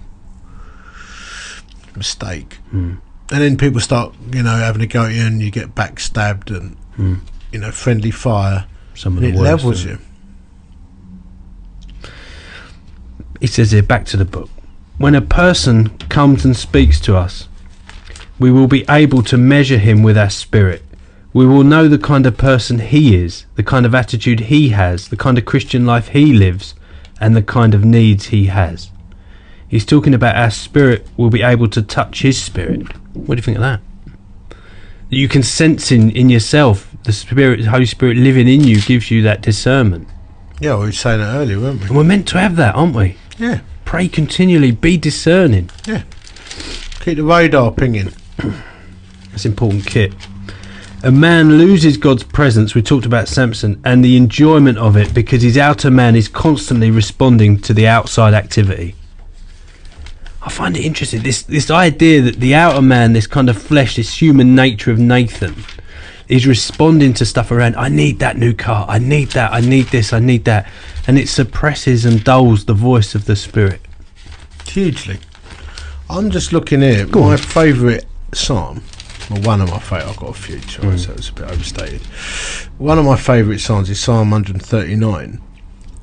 mistake. 1.97 2.59
Mm. 2.75 2.99
And 3.31 3.41
then 3.43 3.57
people 3.57 3.81
start, 3.81 4.15
you 4.33 4.43
know, 4.43 4.57
having 4.57 4.83
a 4.83 4.87
go 4.87 5.05
at 5.05 5.13
you, 5.15 5.23
and 5.27 5.41
you 5.43 5.51
get 5.51 5.75
backstabbed, 5.75 6.55
and 6.55 6.77
Mm. 6.99 7.21
you 7.53 7.59
know, 7.59 7.71
friendly 7.71 8.11
fire, 8.11 8.65
Some 8.95 9.17
of 9.17 9.23
and 9.23 9.33
the 9.33 9.37
it 9.37 9.41
worst, 9.41 9.45
levels 9.45 9.85
isn't 9.85 10.01
you. 12.01 12.09
He 13.41 13.47
says 13.47 13.73
here, 13.73 13.83
back 13.83 14.05
to 14.07 14.17
the 14.17 14.25
book. 14.25 14.49
When 14.99 15.15
a 15.15 15.21
person 15.21 15.99
comes 16.09 16.45
and 16.45 16.57
speaks 16.57 17.01
to 17.01 17.17
us, 17.17 17.49
we 18.39 18.53
will 18.53 18.69
be 18.69 18.85
able 18.89 19.23
to 19.25 19.37
measure 19.37 19.79
him 19.79 20.03
with 20.03 20.17
our 20.17 20.31
spirit. 20.31 20.83
We 21.33 21.47
will 21.47 21.65
know 21.65 21.89
the 21.89 21.99
kind 21.99 22.27
of 22.27 22.37
person 22.37 22.79
he 22.79 23.17
is, 23.17 23.47
the 23.57 23.63
kind 23.63 23.87
of 23.87 23.95
attitude 23.95 24.41
he 24.41 24.69
has, 24.69 25.09
the 25.09 25.17
kind 25.17 25.39
of 25.39 25.45
Christian 25.45 25.87
life 25.87 26.09
he 26.09 26.33
lives, 26.33 26.75
and 27.21 27.35
the 27.35 27.43
kind 27.43 27.75
of 27.75 27.85
needs 27.85 28.27
he 28.27 28.47
has. 28.47 28.91
He's 29.67 29.87
talking 29.87 30.13
about 30.13 30.37
our 30.37 30.51
spirit 30.51 31.07
will 31.17 31.31
be 31.31 31.43
able 31.43 31.69
to 31.69 31.81
touch 31.81 32.23
his 32.23 32.41
spirit. 32.41 32.83
What 33.15 33.35
do 33.35 33.37
you 33.37 33.43
think 33.43 33.57
of 33.57 33.63
that? 33.63 33.81
That 34.51 35.17
you 35.17 35.29
can 35.29 35.43
sense 35.43 35.91
in, 35.91 36.11
in 36.11 36.29
yourself, 36.29 36.92
the 37.05 37.13
spirit, 37.13 37.61
the 37.61 37.71
Holy 37.71 37.87
Spirit 37.87 38.17
living 38.17 38.49
in 38.49 38.65
you 38.65 38.81
gives 38.81 39.11
you 39.11 39.23
that 39.23 39.43
discernment. 39.43 40.09
Yeah, 40.61 40.79
we 40.79 40.87
were 40.87 40.93
saying 40.93 41.21
that 41.21 41.35
earlier, 41.35 41.59
weren't 41.59 41.81
we? 41.81 41.87
And 41.87 41.97
we're 41.97 42.05
meant 42.05 42.29
to 42.29 42.39
have 42.39 42.57
that, 42.57 42.75
aren't 42.75 42.95
we? 42.95 43.17
Yeah, 43.39 43.61
Pray 43.93 44.09
continually, 44.09 44.71
be 44.71 44.97
discerning. 44.97 45.69
Yeah. 45.87 46.05
Keep 47.01 47.19
the 47.19 47.25
radar 47.25 47.71
pinging. 47.73 48.11
That's 49.31 49.45
important 49.45 49.85
kit. 49.85 50.15
A 51.03 51.13
man 51.13 51.59
loses 51.59 51.99
God's 51.99 52.23
presence, 52.23 52.75
we 52.75 52.81
talked 52.81 53.05
about 53.05 53.29
Samson, 53.29 53.79
and 53.85 54.03
the 54.03 54.17
enjoyment 54.17 54.79
of 54.79 54.97
it 54.97 55.13
because 55.13 55.43
his 55.43 55.59
outer 55.59 55.91
man 55.91 56.17
is 56.17 56.27
constantly 56.27 56.91
responding 56.91 57.59
to 57.59 57.75
the 57.75 57.87
outside 57.87 58.33
activity. 58.33 58.95
I 60.41 60.49
find 60.49 60.75
it 60.75 60.87
interesting, 60.87 61.23
this, 61.23 61.43
this 61.43 61.71
idea 61.71 62.23
that 62.23 62.37
the 62.37 62.55
outer 62.55 62.81
man, 62.81 63.13
this 63.13 63.27
kind 63.27 63.51
of 63.51 63.61
flesh, 63.61 63.97
this 63.97 64.23
human 64.23 64.55
nature 64.55 64.91
of 64.91 64.99
Nathan, 64.99 65.55
is 66.29 66.47
responding 66.47 67.13
to 67.15 67.27
stuff 67.27 67.51
around, 67.51 67.77
I 67.77 67.89
need 67.89 68.19
that 68.21 68.37
new 68.37 68.55
car, 68.55 68.87
I 68.89 68.99
need 68.99 69.29
that, 69.33 69.53
I 69.53 69.61
need 69.61 69.87
this, 69.87 70.13
I 70.13 70.19
need 70.19 70.45
that. 70.45 70.71
And 71.07 71.19
it 71.19 71.29
suppresses 71.29 72.05
and 72.05 72.23
dulls 72.23 72.65
the 72.65 72.75
voice 72.75 73.15
of 73.15 73.25
the 73.25 73.37
spirit. 73.37 73.81
Hugely. 74.67 75.19
I'm 76.09 76.31
just 76.31 76.53
looking 76.53 76.81
here. 76.81 77.07
Go 77.07 77.23
my 77.23 77.37
favourite 77.37 78.05
psalm, 78.33 78.83
well, 79.31 79.43
one 79.43 79.61
of 79.61 79.71
my 79.71 79.79
favourite, 79.79 80.09
I've 80.11 80.17
got 80.17 80.31
a 80.31 80.35
few, 80.35 80.61
so 80.61 80.83
Mm. 80.83 80.99
so 80.99 81.13
it's 81.13 81.29
a 81.29 81.33
bit 81.33 81.49
overstated. 81.51 82.03
One 82.79 82.99
of 82.99 83.05
my 83.05 83.17
favourite 83.17 83.61
psalms 83.61 83.91
is 83.91 84.01
Psalm 84.01 84.31
139. 84.31 85.41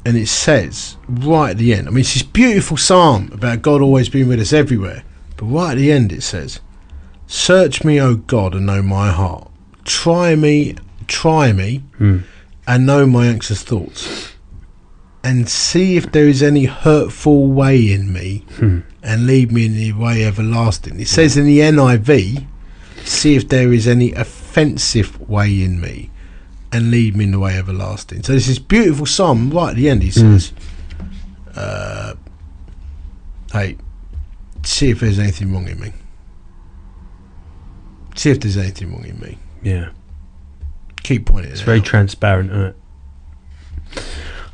And 0.05 0.17
it 0.17 0.27
says, 0.27 0.95
right 1.07 1.51
at 1.51 1.57
the 1.57 1.73
end, 1.73 1.87
I 1.87 1.91
mean, 1.91 1.99
it's 1.99 2.13
this 2.13 2.23
beautiful 2.23 2.77
psalm 2.77 3.29
about 3.33 3.61
God 3.61 3.81
always 3.81 4.09
being 4.09 4.27
with 4.27 4.39
us 4.39 4.53
everywhere. 4.53 5.03
But 5.35 5.45
right 5.47 5.71
at 5.71 5.77
the 5.77 5.91
end, 5.91 6.11
it 6.11 6.23
says, 6.23 6.59
Search 7.27 7.83
me, 7.83 8.01
O 8.01 8.15
God, 8.15 8.55
and 8.55 8.65
know 8.65 8.81
my 8.81 9.11
heart. 9.11 9.48
Try 9.89 10.35
me, 10.35 10.75
try 11.07 11.51
me, 11.51 11.83
Hmm. 11.97 12.17
and 12.67 12.85
know 12.85 13.07
my 13.07 13.25
anxious 13.25 13.63
thoughts. 13.63 14.29
And 15.23 15.49
see 15.49 15.97
if 15.97 16.11
there 16.11 16.27
is 16.27 16.43
any 16.43 16.65
hurtful 16.65 17.47
way 17.47 17.91
in 17.91 18.13
me, 18.13 18.45
Hmm. 18.59 18.79
and 19.01 19.25
lead 19.25 19.51
me 19.51 19.65
in 19.65 19.73
the 19.73 19.93
way 19.93 20.23
everlasting. 20.23 20.99
It 20.99 21.07
says 21.07 21.35
in 21.37 21.45
the 21.45 21.59
NIV, 21.61 22.45
see 23.03 23.35
if 23.35 23.49
there 23.49 23.73
is 23.73 23.87
any 23.87 24.11
offensive 24.13 25.19
way 25.27 25.63
in 25.63 25.81
me, 25.81 26.11
and 26.71 26.91
lead 26.91 27.15
me 27.17 27.23
in 27.25 27.31
the 27.31 27.39
way 27.39 27.57
everlasting. 27.57 28.21
So 28.21 28.33
this 28.33 28.59
beautiful 28.59 29.07
psalm 29.07 29.49
right 29.49 29.71
at 29.71 29.75
the 29.75 29.89
end. 29.89 30.03
He 30.03 30.09
Mm. 30.11 30.13
says, 30.39 30.51
uh, 31.55 32.13
"Hey, 33.51 33.75
see 34.61 34.89
if 34.91 34.99
there's 34.99 35.17
anything 35.17 35.51
wrong 35.51 35.67
in 35.67 35.79
me. 35.79 35.93
See 38.15 38.29
if 38.29 38.39
there's 38.39 38.57
anything 38.57 38.91
wrong 38.91 39.05
in 39.05 39.19
me. 39.19 39.37
Yeah. 39.61 39.89
Keep 41.03 41.25
pointing 41.25 41.51
It's 41.51 41.61
very 41.61 41.79
out." 41.79 41.85
transparent, 41.85 42.51
isn't 42.51 42.61
it? 42.61 42.75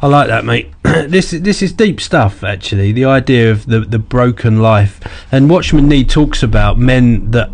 I 0.02 0.08
like 0.08 0.28
that, 0.28 0.46
mate. 0.46 0.72
this 0.84 1.32
this 1.32 1.62
is 1.62 1.74
deep 1.74 2.00
stuff, 2.02 2.44
actually. 2.44 2.91
The 2.91 3.06
idea 3.06 3.52
of 3.52 3.65
the 3.65 3.80
the 3.80 4.00
broken 4.00 4.62
life, 4.62 5.00
and 5.32 5.50
Watchman 5.50 5.88
Nee 5.88 6.04
talks 6.04 6.44
about 6.44 6.78
men 6.78 7.32
that 7.32 7.50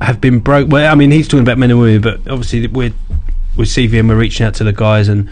have 0.00 0.20
been 0.20 0.40
broke. 0.40 0.68
Well, 0.70 0.90
I 0.90 0.94
mean, 0.94 1.10
he's 1.10 1.28
talking 1.28 1.42
about 1.42 1.58
men 1.58 1.70
and 1.70 1.80
women, 1.80 2.02
but 2.02 2.16
obviously 2.30 2.66
we're 2.66 2.92
with 3.56 3.68
CVM, 3.68 4.08
we're 4.08 4.16
reaching 4.16 4.44
out 4.44 4.54
to 4.54 4.64
the 4.64 4.72
guys, 4.72 5.08
and 5.08 5.30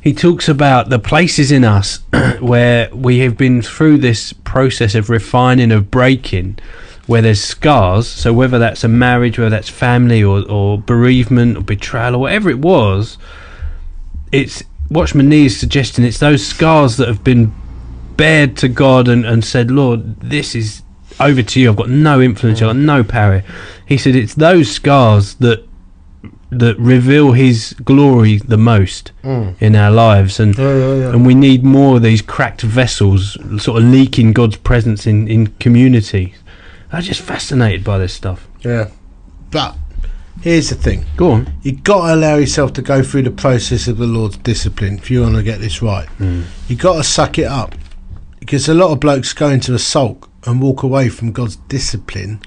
he 0.00 0.12
talks 0.12 0.48
about 0.48 0.90
the 0.90 0.98
places 0.98 1.50
in 1.50 1.64
us 1.64 2.00
where 2.40 2.88
we 2.94 3.20
have 3.20 3.36
been 3.36 3.62
through 3.62 3.98
this 3.98 4.32
process 4.32 4.94
of 4.94 5.10
refining, 5.10 5.72
of 5.72 5.90
breaking, 5.90 6.58
where 7.06 7.22
there's 7.22 7.42
scars. 7.42 8.06
So 8.08 8.32
whether 8.32 8.58
that's 8.58 8.82
a 8.84 8.88
marriage, 8.88 9.38
whether 9.38 9.50
that's 9.50 9.68
family 9.68 10.22
or, 10.22 10.42
or 10.50 10.78
bereavement 10.78 11.56
or 11.56 11.60
betrayal 11.62 12.14
or 12.16 12.18
whatever 12.18 12.50
it 12.50 12.58
was, 12.58 13.16
it's 14.32 14.62
Watchman 14.90 15.28
Nee 15.28 15.46
is 15.46 15.58
suggesting 15.58 16.04
it's 16.04 16.18
those 16.18 16.44
scars 16.46 16.96
that 16.96 17.08
have 17.08 17.24
been 17.24 17.52
bared 18.16 18.56
to 18.58 18.68
God 18.68 19.08
and, 19.08 19.24
and 19.24 19.44
said, 19.44 19.70
Lord, 19.70 20.20
this 20.20 20.54
is 20.54 20.82
over 21.20 21.42
to 21.42 21.60
you. 21.60 21.70
I've 21.70 21.76
got 21.76 21.88
no 21.90 22.20
influence. 22.20 22.60
I've 22.62 22.68
got 22.68 22.76
no 22.76 23.02
power. 23.04 23.42
He 23.86 23.98
said 23.98 24.14
it's 24.16 24.34
those 24.34 24.70
scars 24.70 25.34
that 25.36 25.64
that 26.50 26.78
reveal 26.78 27.32
His 27.32 27.74
glory 27.84 28.38
the 28.38 28.56
most 28.56 29.10
Mm. 29.24 29.56
in 29.60 29.74
our 29.74 29.90
lives, 29.90 30.38
and 30.38 30.56
Yeah, 30.56 30.76
yeah, 30.76 30.94
yeah. 30.94 31.08
and 31.10 31.26
we 31.26 31.34
need 31.34 31.64
more 31.64 31.96
of 31.96 32.02
these 32.02 32.22
cracked 32.22 32.62
vessels, 32.62 33.36
sort 33.60 33.82
of 33.82 33.88
leaking 33.88 34.32
God's 34.32 34.56
presence 34.56 35.08
in 35.08 35.26
in 35.26 35.48
community. 35.58 36.34
I'm 36.92 37.02
just 37.02 37.20
fascinated 37.20 37.84
by 37.84 37.98
this 37.98 38.14
stuff. 38.14 38.46
yeah. 38.60 38.90
But 39.50 39.76
here's 40.42 40.70
the 40.70 40.74
thing. 40.74 41.04
Go 41.16 41.30
on. 41.32 41.52
you 41.62 41.72
got 41.72 42.06
to 42.06 42.14
allow 42.14 42.36
yourself 42.36 42.72
to 42.74 42.82
go 42.82 43.02
through 43.02 43.22
the 43.22 43.30
process 43.30 43.88
of 43.88 43.98
the 43.98 44.06
Lord's 44.06 44.36
discipline 44.38 44.98
if 44.98 45.10
you 45.10 45.22
want 45.22 45.36
to 45.36 45.42
get 45.42 45.60
this 45.60 45.82
right. 45.82 46.06
Hmm. 46.06 46.42
you 46.68 46.76
got 46.76 46.96
to 46.96 47.04
suck 47.04 47.38
it 47.38 47.46
up. 47.46 47.74
Because 48.40 48.68
a 48.68 48.74
lot 48.74 48.92
of 48.92 49.00
blokes 49.00 49.32
go 49.32 49.48
into 49.48 49.74
a 49.74 49.78
sulk 49.78 50.30
and 50.44 50.60
walk 50.60 50.82
away 50.82 51.08
from 51.08 51.32
God's 51.32 51.56
discipline. 51.56 52.40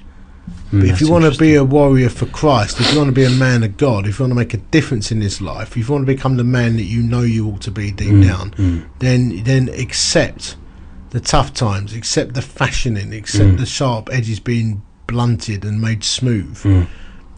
Hmm, 0.70 0.80
but 0.80 0.88
if 0.88 1.00
you 1.00 1.10
want 1.10 1.30
to 1.30 1.38
be 1.38 1.56
a 1.56 1.64
warrior 1.64 2.08
for 2.08 2.26
Christ, 2.26 2.80
if 2.80 2.92
you 2.92 2.98
want 2.98 3.08
to 3.08 3.12
be 3.14 3.24
a 3.24 3.30
man 3.30 3.62
of 3.62 3.76
God, 3.76 4.06
if 4.06 4.18
you 4.18 4.22
want 4.22 4.30
to 4.30 4.36
make 4.36 4.54
a 4.54 4.58
difference 4.58 5.10
in 5.10 5.18
this 5.20 5.40
life, 5.40 5.76
if 5.76 5.88
you 5.88 5.92
want 5.92 6.06
to 6.06 6.12
become 6.12 6.36
the 6.36 6.44
man 6.44 6.76
that 6.76 6.84
you 6.84 7.02
know 7.02 7.22
you 7.22 7.48
ought 7.48 7.62
to 7.62 7.70
be 7.70 7.90
deep 7.90 8.10
hmm, 8.10 8.22
down, 8.22 8.90
then 9.00 9.42
then 9.42 9.68
accept 9.70 10.56
the 11.10 11.20
tough 11.20 11.52
times, 11.52 11.94
accept 11.94 12.34
the 12.34 12.42
fashioning, 12.42 13.12
accept 13.12 13.50
mm. 13.50 13.58
the 13.58 13.66
sharp 13.66 14.08
edges 14.12 14.40
being 14.40 14.82
blunted 15.06 15.64
and 15.64 15.80
made 15.80 16.04
smooth. 16.04 16.56
Mm. 16.62 16.86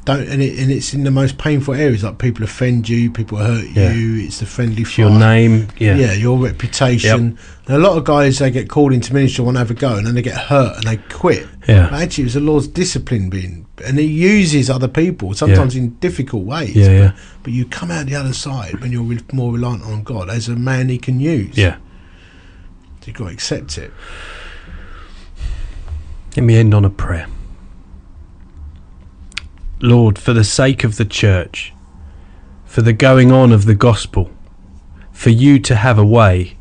Don't 0.04 0.26
and, 0.28 0.42
it, 0.42 0.58
and 0.58 0.70
it's 0.72 0.92
in 0.92 1.04
the 1.04 1.12
most 1.12 1.38
painful 1.38 1.74
areas 1.74 2.02
like 2.02 2.18
people 2.18 2.42
offend 2.42 2.88
you, 2.88 3.08
people 3.10 3.38
hurt 3.38 3.64
Yeah. 3.72 3.92
you. 3.92 4.24
It's 4.24 4.40
the 4.40 4.46
friendly 4.46 4.82
It's 4.82 4.98
your 4.98 5.10
name, 5.10 5.68
yeah, 5.78 5.94
Yeah, 5.94 6.12
your 6.12 6.38
reputation. 6.38 7.38
And 7.68 7.76
a 7.76 7.78
lot 7.78 7.96
of 7.96 8.02
guys 8.02 8.40
they 8.40 8.50
get 8.50 8.68
called 8.68 8.92
into 8.92 9.14
ministry, 9.14 9.44
want 9.44 9.54
to 9.54 9.60
have 9.60 9.70
a 9.70 9.74
go, 9.74 9.94
and 9.96 10.06
then 10.06 10.16
they 10.16 10.22
get 10.22 10.36
hurt 10.36 10.74
and 10.76 10.84
they 10.84 10.96
quit. 11.08 11.46
Yeah. 11.68 11.88
But 11.88 12.02
actually, 12.02 12.22
it 12.22 12.26
was 12.26 12.34
the 12.34 12.40
Lord's 12.40 12.66
discipline 12.66 13.30
being, 13.30 13.64
and 13.86 13.96
He 13.96 14.06
uses 14.06 14.68
other 14.68 14.88
people 14.88 15.34
sometimes 15.34 15.76
in 15.76 15.90
difficult 16.00 16.44
ways. 16.46 16.74
Yeah, 16.74 16.86
but, 16.86 16.92
yeah. 16.92 17.12
but 17.44 17.52
you 17.52 17.64
come 17.66 17.92
out 17.92 18.06
the 18.06 18.16
other 18.16 18.32
side 18.32 18.80
when 18.80 18.90
you're 18.90 19.18
more 19.32 19.52
reliant 19.52 19.84
on 19.84 20.02
God 20.02 20.28
as 20.28 20.48
a 20.48 20.56
man 20.56 20.88
He 20.88 20.98
can 20.98 21.20
use. 21.20 21.56
yeah. 21.56 21.76
You've 23.06 23.16
got 23.16 23.28
to 23.28 23.34
accept 23.34 23.78
it. 23.78 23.92
Let 26.36 26.44
me 26.44 26.56
end 26.56 26.72
on 26.72 26.84
a 26.84 26.90
prayer. 26.90 27.26
Lord, 29.80 30.18
for 30.18 30.32
the 30.32 30.44
sake 30.44 30.84
of 30.84 30.96
the 30.96 31.04
church, 31.04 31.72
for 32.64 32.82
the 32.82 32.92
going 32.92 33.32
on 33.32 33.52
of 33.52 33.64
the 33.64 33.74
gospel, 33.74 34.30
for 35.10 35.30
you 35.30 35.58
to 35.58 35.76
have 35.76 35.98
a 35.98 36.04
way, 36.04 36.56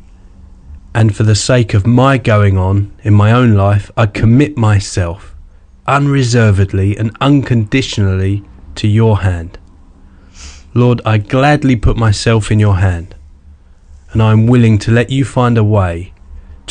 and 0.94 1.16
for 1.16 1.22
the 1.22 1.34
sake 1.34 1.72
of 1.72 1.86
my 1.86 2.18
going 2.18 2.58
on 2.58 2.92
in 3.02 3.14
my 3.14 3.32
own 3.32 3.54
life, 3.54 3.90
I 3.96 4.06
commit 4.06 4.56
myself 4.56 5.34
unreservedly 5.86 6.96
and 6.96 7.16
unconditionally 7.20 8.42
to 8.74 8.88
your 8.88 9.20
hand. 9.20 9.58
Lord, 10.74 11.00
I 11.04 11.18
gladly 11.18 11.76
put 11.76 11.96
myself 11.96 12.50
in 12.50 12.58
your 12.58 12.76
hand, 12.76 13.14
and 14.10 14.22
I 14.22 14.32
am 14.32 14.46
willing 14.46 14.78
to 14.80 14.90
let 14.90 15.10
you 15.10 15.24
find 15.24 15.56
a 15.56 15.64
way 15.64 16.11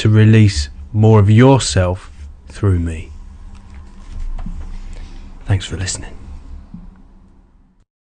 to 0.02 0.10
release 0.10 0.70
more 0.92 1.20
of 1.20 1.30
yourself 1.30 2.12
through 2.48 2.80
me. 2.80 3.12
Thanks 5.46 5.64
for 5.64 5.78
listening. 5.78 6.21